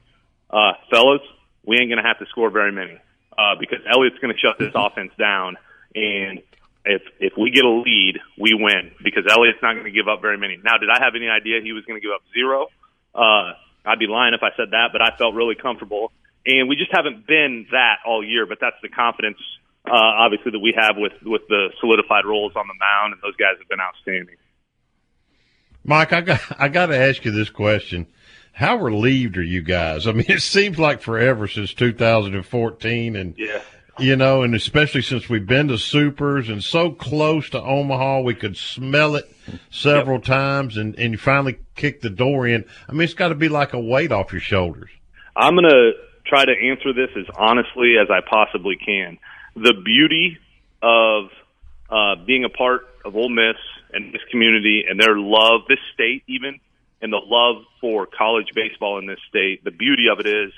[0.50, 1.22] Uh, fellas,
[1.66, 3.00] we ain't going to have to score very many
[3.38, 5.58] uh, because Elliott's going to shut this offense down,
[5.96, 6.42] and
[6.86, 10.22] if if we get a lead, we win because Elliott's not going to give up
[10.22, 10.58] very many.
[10.58, 12.68] Now, did I have any idea he was going to give up zero?
[13.16, 13.54] Uh,
[13.86, 16.12] I'd be lying if I said that, but I felt really comfortable,
[16.46, 18.46] and we just haven't been that all year.
[18.46, 19.40] But that's the confidence,
[19.86, 23.36] uh, obviously, that we have with with the solidified roles on the mound, and those
[23.38, 24.36] guys have been outstanding.
[25.84, 28.08] Mike, I got I got to ask you this question:
[28.54, 30.08] How relieved are you guys?
[30.08, 33.62] I mean, it seems like forever since 2014, and yeah.
[34.00, 38.36] you know, and especially since we've been to supers and so close to Omaha, we
[38.36, 39.30] could smell it
[39.70, 40.26] several yep.
[40.26, 42.66] times, and and you finally kick the door in.
[42.88, 44.90] I mean, it's got to be like a weight off your shoulders.
[45.36, 45.92] I'm gonna
[46.26, 49.18] try to answer this as honestly as I possibly can.
[49.56, 50.38] The beauty
[50.82, 51.30] of
[51.90, 53.58] uh, being a part of Ole Miss
[53.94, 56.60] and this community and their love, this state even,
[57.02, 59.64] and the love for college baseball in this state.
[59.64, 60.52] The beauty of it is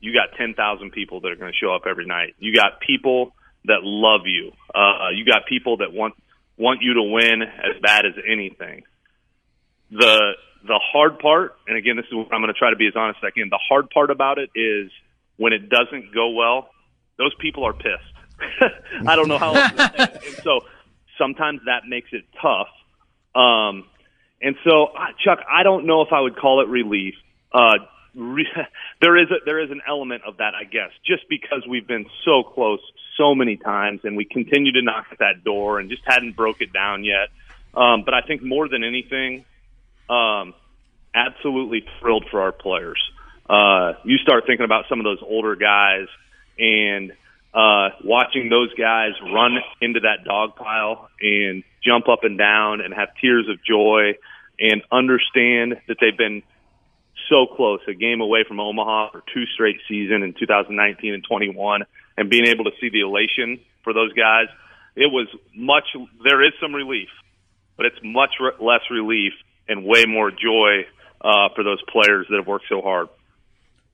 [0.00, 2.34] you got 10,000 people that are going to show up every night.
[2.38, 3.32] You got people
[3.66, 4.52] that love you.
[4.74, 6.14] Uh, you got people that want
[6.56, 8.82] want you to win as bad as anything.
[9.90, 10.32] The
[10.66, 12.94] the hard part, and again, this is what I'm going to try to be as
[12.96, 13.48] honest as I can.
[13.48, 14.90] The hard part about it is
[15.36, 16.70] when it doesn't go well,
[17.16, 18.72] those people are pissed.
[19.06, 19.54] I don't know how.
[19.54, 20.60] and so
[21.18, 22.68] sometimes that makes it tough
[23.34, 23.84] um,
[24.42, 24.88] and so,
[25.24, 27.14] Chuck, I don't know if I would call it relief.
[27.52, 27.74] Uh,
[28.14, 28.48] re-
[29.00, 32.06] there is a, there is an element of that, I guess, just because we've been
[32.24, 32.80] so close
[33.16, 36.60] so many times, and we continue to knock at that door, and just hadn't broke
[36.60, 37.28] it down yet.
[37.74, 39.44] Um, but I think more than anything,
[40.08, 40.54] um,
[41.14, 43.00] absolutely thrilled for our players.
[43.48, 46.06] Uh, you start thinking about some of those older guys,
[46.58, 47.12] and
[47.52, 52.94] uh, watching those guys run into that dog pile and jump up and down and
[52.94, 54.14] have tears of joy
[54.58, 56.42] and understand that they've been
[57.28, 61.82] so close, a game away from Omaha for two straight season in 2019 and 21,
[62.16, 64.46] and being able to see the elation for those guys,
[64.96, 65.84] it was much.
[66.22, 67.08] There is some relief,
[67.76, 69.32] but it's much re- less relief
[69.68, 70.86] and way more joy
[71.20, 73.08] uh, for those players that have worked so hard.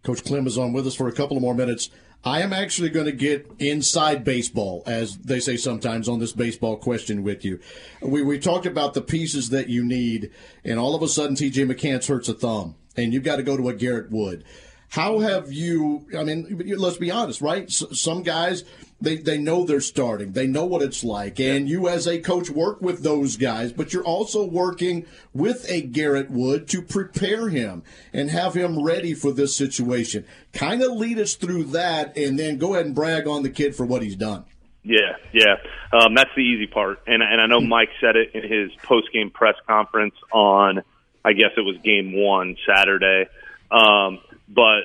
[0.03, 1.91] Coach Clem is on with us for a couple of more minutes.
[2.27, 6.77] I am actually going to get inside baseball, as they say sometimes on this baseball
[6.77, 7.61] question with you.
[8.03, 10.33] We, we talked about the pieces that you need,
[10.64, 13.57] and all of a sudden TJ McCants hurts a thumb, and you've got to go
[13.57, 14.43] to a Garrett Wood.
[14.89, 16.07] How have you?
[16.16, 17.70] I mean, let's be honest, right?
[17.70, 18.64] Some guys
[19.01, 22.49] they they know they're starting, they know what it's like, and you as a coach
[22.49, 27.82] work with those guys, but you're also working with a Garrett Wood to prepare him
[28.12, 30.24] and have him ready for this situation.
[30.55, 33.76] Kind of lead us through that, and then go ahead and brag on the kid
[33.76, 34.45] for what he's done.
[34.82, 35.57] Yeah, yeah,
[35.93, 39.12] um, that's the easy part, and and I know Mike said it in his post
[39.12, 40.82] game press conference on,
[41.22, 43.28] I guess it was game one Saturday.
[43.70, 44.82] Um, but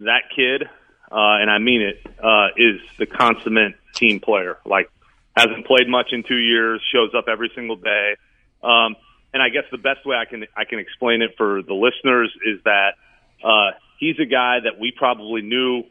[0.00, 0.64] that kid,
[1.10, 4.58] uh, and I mean it, uh, is the consummate team player.
[4.64, 4.90] Like,
[5.36, 8.16] hasn't played much in two years, shows up every single day.
[8.62, 8.96] Um,
[9.32, 12.34] and I guess the best way I can I can explain it for the listeners
[12.44, 12.94] is that
[13.44, 15.84] uh, he's a guy that we probably knew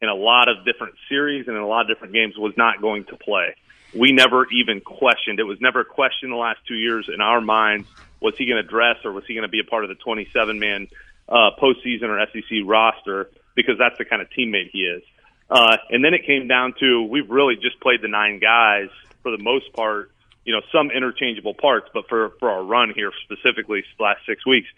[0.00, 2.80] in a lot of different series and in a lot of different games was not
[2.80, 3.54] going to play.
[3.94, 5.40] We never even questioned.
[5.40, 7.88] It was never questioned question the last two years in our minds.
[8.20, 9.96] Was he going to dress or was he going to be a part of the
[9.96, 10.88] 27 man
[11.28, 15.02] uh, postseason or SEC roster because that's the kind of teammate he is.
[15.50, 18.88] Uh, and then it came down to we've really just played the nine guys
[19.22, 20.10] for the most part.
[20.44, 24.68] You know, some interchangeable parts, but for for our run here specifically, last six weeks,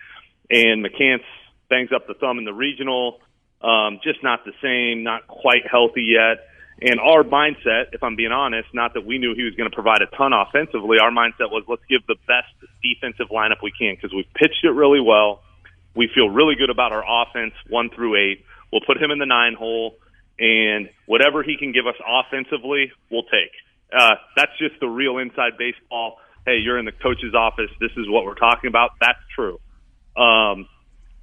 [0.50, 1.24] and McCants
[1.68, 3.20] bangs up the thumb in the regional.
[3.62, 6.46] Um, just not the same, not quite healthy yet.
[6.82, 9.74] And our mindset, if I'm being honest, not that we knew he was going to
[9.74, 12.48] provide a ton offensively, our mindset was let's give the best
[12.82, 15.42] defensive lineup we can because we've pitched it really well.
[15.94, 18.44] We feel really good about our offense, one through eight.
[18.72, 19.96] We'll put him in the nine hole,
[20.38, 23.50] and whatever he can give us offensively, we'll take.
[23.92, 26.18] Uh, that's just the real inside baseball.
[26.46, 27.70] Hey, you're in the coach's office.
[27.80, 28.92] This is what we're talking about.
[29.00, 29.58] That's true.
[30.16, 30.68] Um,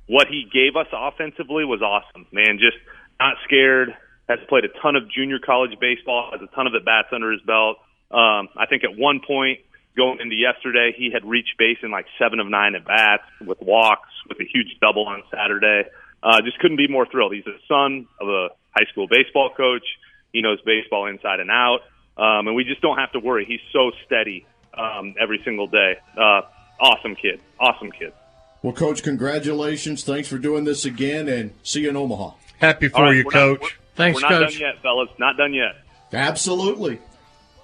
[0.08, 2.60] what he gave us offensively was awesome, man.
[2.60, 2.78] Just
[3.20, 3.96] not scared.
[4.30, 6.30] Has played a ton of junior college baseball.
[6.32, 7.78] Has a ton of at bats under his belt.
[8.12, 9.60] Um, I think at one point
[9.98, 13.60] going into yesterday, he had reached base in like seven of nine at bats with
[13.62, 15.90] walks, with a huge double on Saturday.
[16.24, 17.34] Uh, just couldn't be more thrilled.
[17.34, 19.84] He's a son of a high school baseball coach.
[20.32, 21.80] He knows baseball inside and out,
[22.18, 23.46] um, and we just don't have to worry.
[23.46, 24.46] He's so steady
[24.78, 25.98] um, every single day.
[26.16, 26.42] Uh,
[26.80, 27.42] awesome kid.
[27.60, 28.14] Awesome kid.
[28.62, 30.04] Well, Coach, congratulations.
[30.04, 32.32] Thanks for doing this again, and see you in Omaha.
[32.58, 33.62] Happy for right, you, Coach.
[33.62, 34.42] Not, we're, Thanks, we're Coach.
[34.42, 35.10] not done yet, fellas.
[35.20, 35.76] Not done yet.
[36.12, 37.00] Absolutely.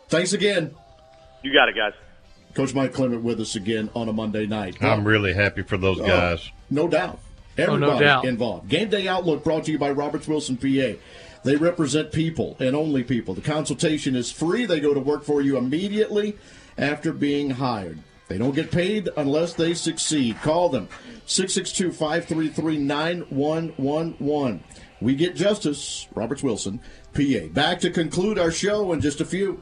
[0.07, 0.75] Thanks again.
[1.41, 1.93] You got it, guys.
[2.53, 4.81] Coach Mike Clement with us again on a Monday night.
[4.81, 6.49] I'm really happy for those Oh, guys.
[6.69, 7.19] no doubt.
[7.57, 8.25] Oh, no Everybody doubt.
[8.25, 8.69] involved.
[8.69, 10.97] Game Day Outlook brought to you by Roberts Wilson, PA.
[11.43, 13.33] They represent people and only people.
[13.33, 14.65] The consultation is free.
[14.65, 16.37] They go to work for you immediately
[16.77, 17.99] after being hired.
[18.29, 20.41] They don't get paid unless they succeed.
[20.41, 20.87] Call them
[21.25, 24.63] 662 533 9111.
[25.01, 26.07] We get justice.
[26.15, 26.79] Roberts Wilson,
[27.13, 27.47] PA.
[27.51, 29.61] Back to conclude our show in just a few.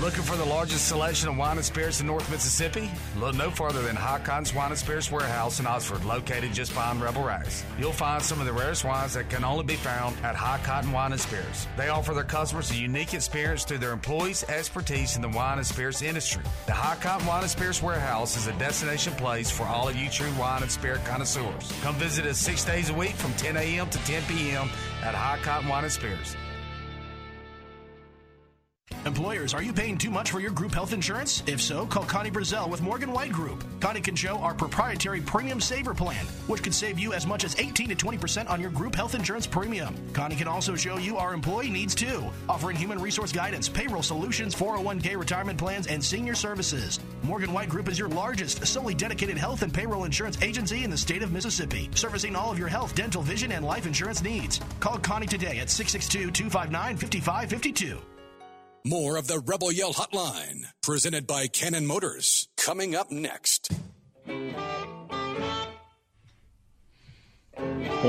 [0.00, 2.90] Looking for the largest selection of wine and spirits in North Mississippi?
[3.16, 7.00] Look no farther than High Cotton's Wine and Spirits Warehouse in Oxford, located just behind
[7.00, 7.64] Rebel Rags.
[7.78, 10.92] You'll find some of the rarest wines that can only be found at High Cotton
[10.92, 11.66] Wine and Spirits.
[11.78, 15.66] They offer their customers a unique experience through their employees' expertise in the wine and
[15.66, 16.42] spirits industry.
[16.66, 20.10] The High Cotton Wine and Spirits Warehouse is a destination place for all of you
[20.10, 21.72] true wine and spirit connoisseurs.
[21.80, 23.88] Come visit us six days a week from 10 a.m.
[23.88, 24.68] to 10 p.m.
[25.02, 26.36] at High Cotton Wine and Spirits.
[29.06, 31.40] Employers, are you paying too much for your group health insurance?
[31.46, 33.62] If so, call Connie Brazell with Morgan White Group.
[33.78, 37.54] Connie can show our proprietary Premium Saver Plan, which could save you as much as
[37.56, 39.94] 18 to 20% on your group health insurance premium.
[40.12, 44.56] Connie can also show you our employee needs too, offering human resource guidance, payroll solutions,
[44.56, 46.98] 401k retirement plans, and senior services.
[47.22, 50.98] Morgan White Group is your largest, solely dedicated health and payroll insurance agency in the
[50.98, 54.60] state of Mississippi, servicing all of your health, dental, vision, and life insurance needs.
[54.80, 58.15] Call Connie today at 662 259 5552.
[58.88, 63.72] More of the Rebel Yell Hotline, presented by Cannon Motors, coming up next.
[64.28, 64.52] Ole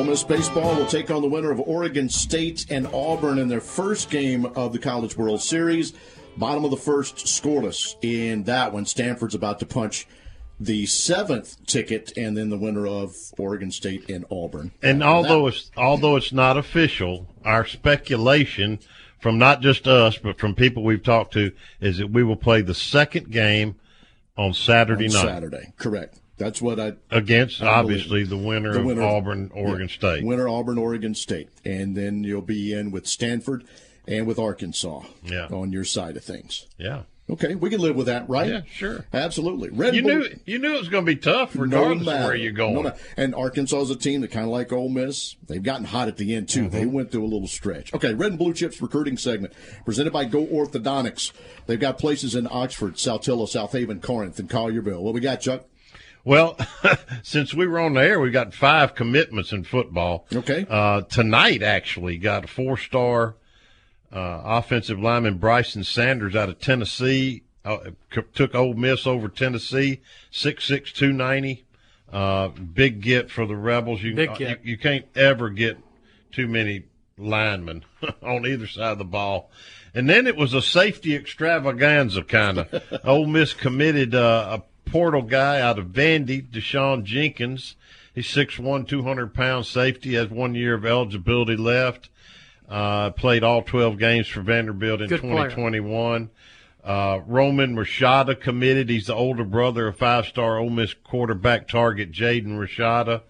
[0.03, 4.11] Miss baseball will take on the winner of Oregon State and Auburn in their first
[4.11, 5.93] game of the College World Series.
[6.37, 8.85] Bottom of the first, scoreless in that one.
[8.85, 10.05] Stanford's about to punch
[10.59, 14.69] the seventh ticket, and then the winner of Oregon State and Auburn.
[14.83, 18.77] And although it's although it's not official, our speculation
[19.19, 21.51] from not just us but from people we've talked to
[21.81, 23.75] is that we will play the second game
[24.37, 25.21] on Saturday On night.
[25.21, 26.19] Saturday, correct.
[26.37, 28.29] That's what I Against I obviously believe.
[28.29, 30.23] the winner, The of Auburn, Oregon yeah, State.
[30.23, 33.63] Winner Auburn, Oregon State, and then you'll be in with Stanford
[34.07, 35.01] and with Arkansas.
[35.23, 35.47] Yeah.
[35.47, 36.67] on your side of things.
[36.77, 37.03] Yeah.
[37.29, 38.47] Okay, we can live with that, right?
[38.49, 39.05] Yeah, sure.
[39.13, 39.69] Absolutely.
[39.69, 42.17] Red you Bull- knew you knew it was going to be tough regardless No of
[42.19, 42.27] matter.
[42.27, 42.83] where you're going.
[42.83, 45.35] No and Arkansas is a team that kind of like Ole Miss.
[45.47, 46.69] They've gotten hot at the end too.
[46.69, 47.93] They went through a little stretch.
[47.93, 49.53] Okay, Red and Blue Chips recruiting segment
[49.83, 51.33] presented by Go Orthodontics.
[51.65, 55.01] They've got places in Oxford, Saltillo, South Haven, Corinth, and Collierville.
[55.01, 55.65] What we got, Chuck?
[56.23, 56.57] Well,
[57.23, 60.27] since we were on the air, we've got five commitments in football.
[60.33, 60.65] Okay.
[60.69, 63.35] Uh, tonight, actually, got a four star
[64.11, 67.43] uh, offensive lineman Bryson Sanders out of Tennessee.
[67.65, 67.91] Uh,
[68.33, 70.01] took Ole Miss over Tennessee,
[70.31, 71.65] six six two ninety.
[72.11, 74.01] Uh, big get for the Rebels.
[74.01, 75.77] You, uh, you you can't ever get
[76.31, 76.85] too many
[77.17, 77.83] linemen
[78.21, 79.51] on either side of the ball.
[79.93, 82.83] And then it was a safety extravaganza kind of.
[83.03, 87.75] Ole Miss committed uh, a portal guy out of Vandy, Deshaun Jenkins.
[88.13, 92.09] He's 6'1", 200 pound safety, has one year of eligibility left.
[92.67, 96.29] Uh, played all 12 games for Vanderbilt in Good 2021.
[96.83, 98.89] Uh, Roman Rashada committed.
[98.89, 103.21] He's the older brother of five-star Ole Miss quarterback target Jaden Rashada.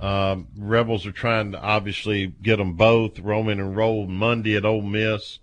[0.00, 3.18] Um, Rebels are trying to obviously get them both.
[3.18, 5.38] Roman enrolled Monday at Ole Miss.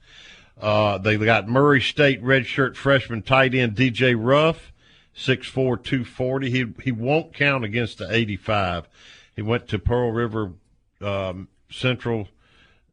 [0.59, 4.73] Uh, they got Murray State redshirt freshman tight end DJ Ruff,
[5.15, 6.49] 6'4", 240.
[6.49, 8.87] He he won't count against the 85.
[9.35, 10.53] He went to Pearl River
[11.01, 12.27] um, Central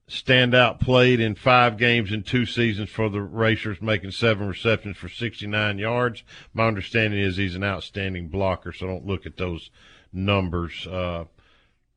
[0.09, 5.09] standout played in five games in two seasons for the Racers, making seven receptions for
[5.09, 6.23] 69 yards.
[6.55, 9.71] My understanding is he's an outstanding blocker, so don't look at those
[10.13, 11.25] numbers, uh,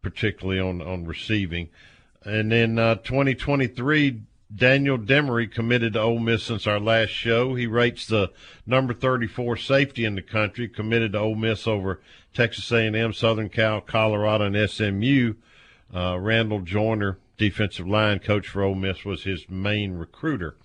[0.02, 1.70] particularly on, on receiving.
[2.24, 4.22] And then uh, 2023,
[4.54, 7.54] Daniel Demery committed to Ole Miss since our last show.
[7.54, 8.32] He rates the
[8.66, 12.02] number 34 safety in the country, committed to Ole Miss over
[12.34, 15.36] Texas A&M, Southern Cal, Colorado, and SMU.
[15.94, 20.56] Uh, Randall Joyner, defensive line coach for Ole Miss, was his main recruiter.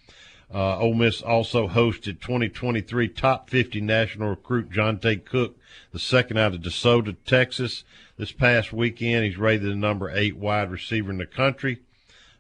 [0.53, 5.57] Uh, Ole Miss also hosted 2023 top 50 national recruit Johntay Cook,
[5.93, 7.85] the second out of DeSoto, Texas.
[8.19, 11.81] This past weekend, he's rated the number eight wide receiver in the country.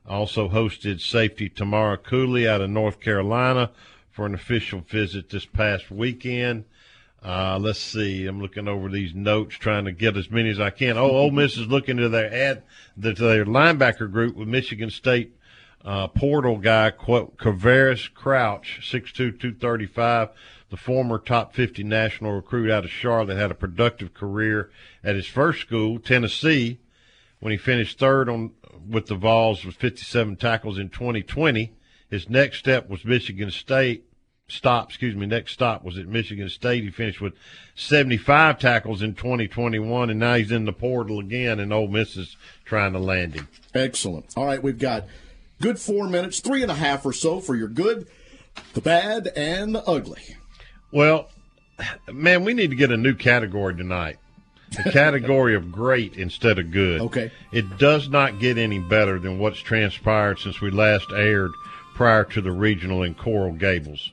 [0.07, 3.71] Also hosted safety Tamarcus Cooley out of North Carolina
[4.11, 6.65] for an official visit this past weekend.
[7.25, 8.27] Uh, let's see.
[8.27, 10.99] I'm looking over these notes, trying to get as many as I can.
[10.99, 12.65] Oh, Ole Miss is looking to their ad,
[13.01, 15.35] to their linebacker group with Michigan State
[15.85, 20.31] uh, portal guy, Quavaris Crouch, 6'2", 235,
[20.71, 24.71] the former top 50 national recruit out of Charlotte, had a productive career
[25.03, 26.79] at his first school, Tennessee,
[27.41, 28.53] when he finished third on
[28.87, 31.73] with the Vols with 57 tackles in 2020.
[32.11, 34.05] His next step was Michigan State.
[34.47, 35.25] Stop, excuse me.
[35.25, 36.85] Next stop was at Michigan State.
[36.85, 37.33] He finished with
[37.77, 42.37] 75 tackles in 2021, and now he's in the portal again, and Ole Miss is
[42.67, 43.49] trying to land him.
[43.75, 44.27] Excellent.
[44.37, 45.07] All right, we've got
[45.63, 48.07] good four minutes, three and a half or so for your good,
[48.75, 50.37] the bad, and the ugly.
[50.93, 51.31] Well,
[52.13, 54.19] man, we need to get a new category tonight.
[54.85, 57.01] A category of great instead of good.
[57.01, 57.31] Okay.
[57.51, 61.53] It does not get any better than what's transpired since we last aired
[61.95, 64.13] prior to the regional in Coral Gables.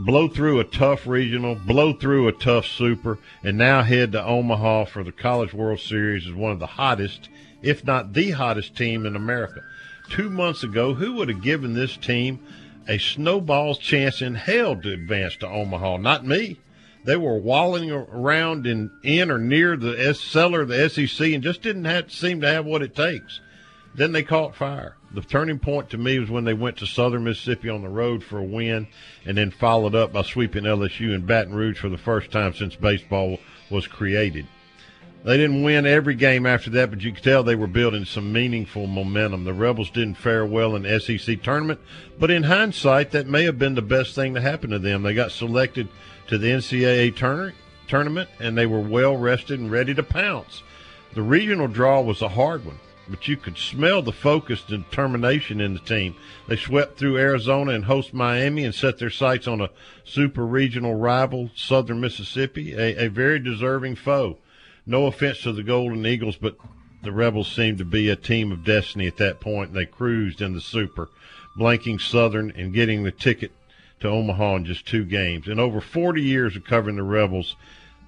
[0.00, 4.84] Blow through a tough regional, blow through a tough super, and now head to Omaha
[4.84, 7.28] for the College World Series as one of the hottest,
[7.62, 9.64] if not the hottest team in America.
[10.08, 12.38] Two months ago, who would have given this team
[12.86, 15.96] a snowball's chance in hell to advance to Omaha?
[15.96, 16.60] Not me.
[17.02, 21.42] They were walling around in, in or near the S- cellar of the SEC and
[21.42, 23.40] just didn't have, seem to have what it takes.
[23.96, 24.97] Then they caught fire.
[25.12, 28.22] The turning point to me was when they went to Southern Mississippi on the road
[28.22, 28.88] for a win,
[29.24, 32.76] and then followed up by sweeping LSU in Baton Rouge for the first time since
[32.76, 33.38] baseball
[33.70, 34.46] was created.
[35.24, 38.32] They didn't win every game after that, but you could tell they were building some
[38.32, 39.44] meaningful momentum.
[39.44, 41.80] The Rebels didn't fare well in the SEC tournament,
[42.18, 45.02] but in hindsight, that may have been the best thing to happen to them.
[45.02, 45.88] They got selected
[46.28, 47.56] to the NCAA tournament,
[47.88, 50.62] tournament, and they were well rested and ready to pounce.
[51.14, 52.78] The regional draw was a hard one,
[53.08, 56.14] but you could smell the focus and determination in the team.
[56.46, 59.70] They swept through Arizona and host Miami and set their sights on a
[60.04, 64.38] super regional rival, Southern Mississippi, a, a very deserving foe.
[64.86, 66.56] No offense to the Golden Eagles, but
[67.02, 70.40] the Rebels seemed to be a team of destiny at that point, and they cruised
[70.40, 71.08] in the super,
[71.58, 73.52] blanking Southern and getting the ticket
[74.00, 75.48] to Omaha in just two games.
[75.48, 77.56] In over 40 years of covering the Rebels,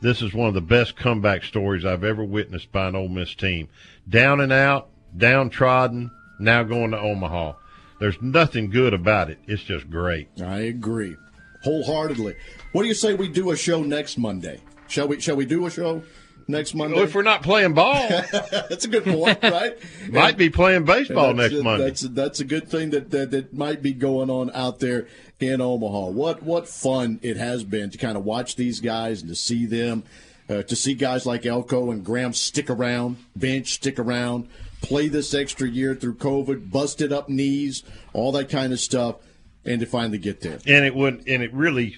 [0.00, 3.34] this is one of the best comeback stories I've ever witnessed by an Ole Miss
[3.34, 3.68] team.
[4.08, 7.54] Down and out, downtrodden, now going to Omaha.
[7.98, 9.38] There's nothing good about it.
[9.46, 10.28] It's just great.
[10.42, 11.16] I agree
[11.62, 12.34] wholeheartedly.
[12.72, 14.60] What do you say we do a show next Monday?
[14.88, 15.20] Shall we?
[15.20, 16.02] Shall we do a show
[16.48, 16.96] next Monday?
[16.96, 19.76] Well, if we're not playing ball, that's a good point, right?
[20.08, 21.84] might And- be playing baseball next a- Monday.
[21.84, 25.06] That's that's a good thing that, that that might be going on out there
[25.38, 26.06] in Omaha.
[26.10, 29.66] What what fun it has been to kind of watch these guys and to see
[29.66, 30.02] them,
[30.48, 34.48] uh, to see guys like Elko and Graham stick around, Bench stick around,
[34.82, 39.16] play this extra year through COVID, busted up knees, all that kind of stuff,
[39.64, 40.58] and to finally get there.
[40.66, 41.96] and it would, and it really,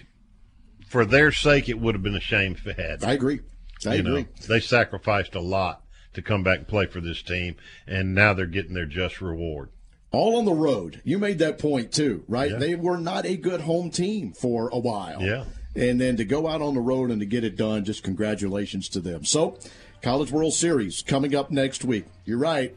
[0.89, 3.05] for their sake, it would have been a shame if it had.
[3.05, 3.41] I agree.
[3.87, 4.27] I You know, agree.
[4.49, 5.83] they sacrificed a lot
[6.15, 7.57] to come back and play for this team,
[7.87, 9.71] and now they're getting their just reward.
[10.11, 11.01] All on the road.
[11.05, 12.51] You made that point too, right?
[12.51, 12.59] Yeah.
[12.59, 15.23] They were not a good home team for a while.
[15.23, 15.45] Yeah.
[15.75, 18.91] And then to go out on the road and to get it done, just congratulations
[18.91, 19.25] to them.
[19.25, 19.59] So,
[20.03, 22.07] College World Series coming up next week.
[22.25, 22.77] You're right.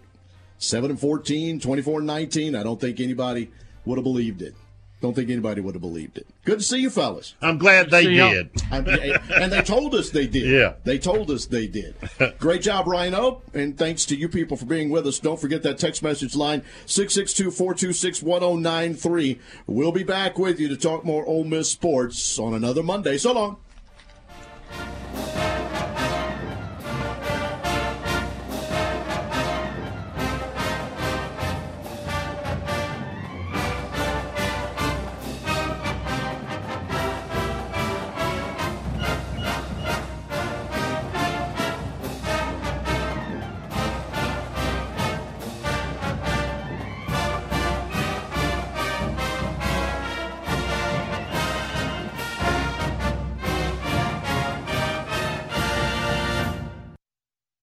[0.59, 2.55] 7 and 14, 24 and 19.
[2.55, 3.51] I don't think anybody
[3.83, 4.55] would have believed it.
[5.01, 6.25] Don't think anybody would have believed it.
[6.45, 7.35] Good to see you, fellas.
[7.41, 8.49] I'm glad they See did.
[8.71, 10.49] Eh, and they told us they did.
[10.49, 10.73] Yeah.
[10.83, 11.95] They told us they did.
[12.39, 13.43] Great job, Ryan Oak.
[13.53, 15.19] And thanks to you people for being with us.
[15.19, 19.39] Don't forget that text message line, 662 426 1093.
[19.67, 23.17] We'll be back with you to talk more Ole Miss sports on another Monday.
[23.17, 23.57] So long.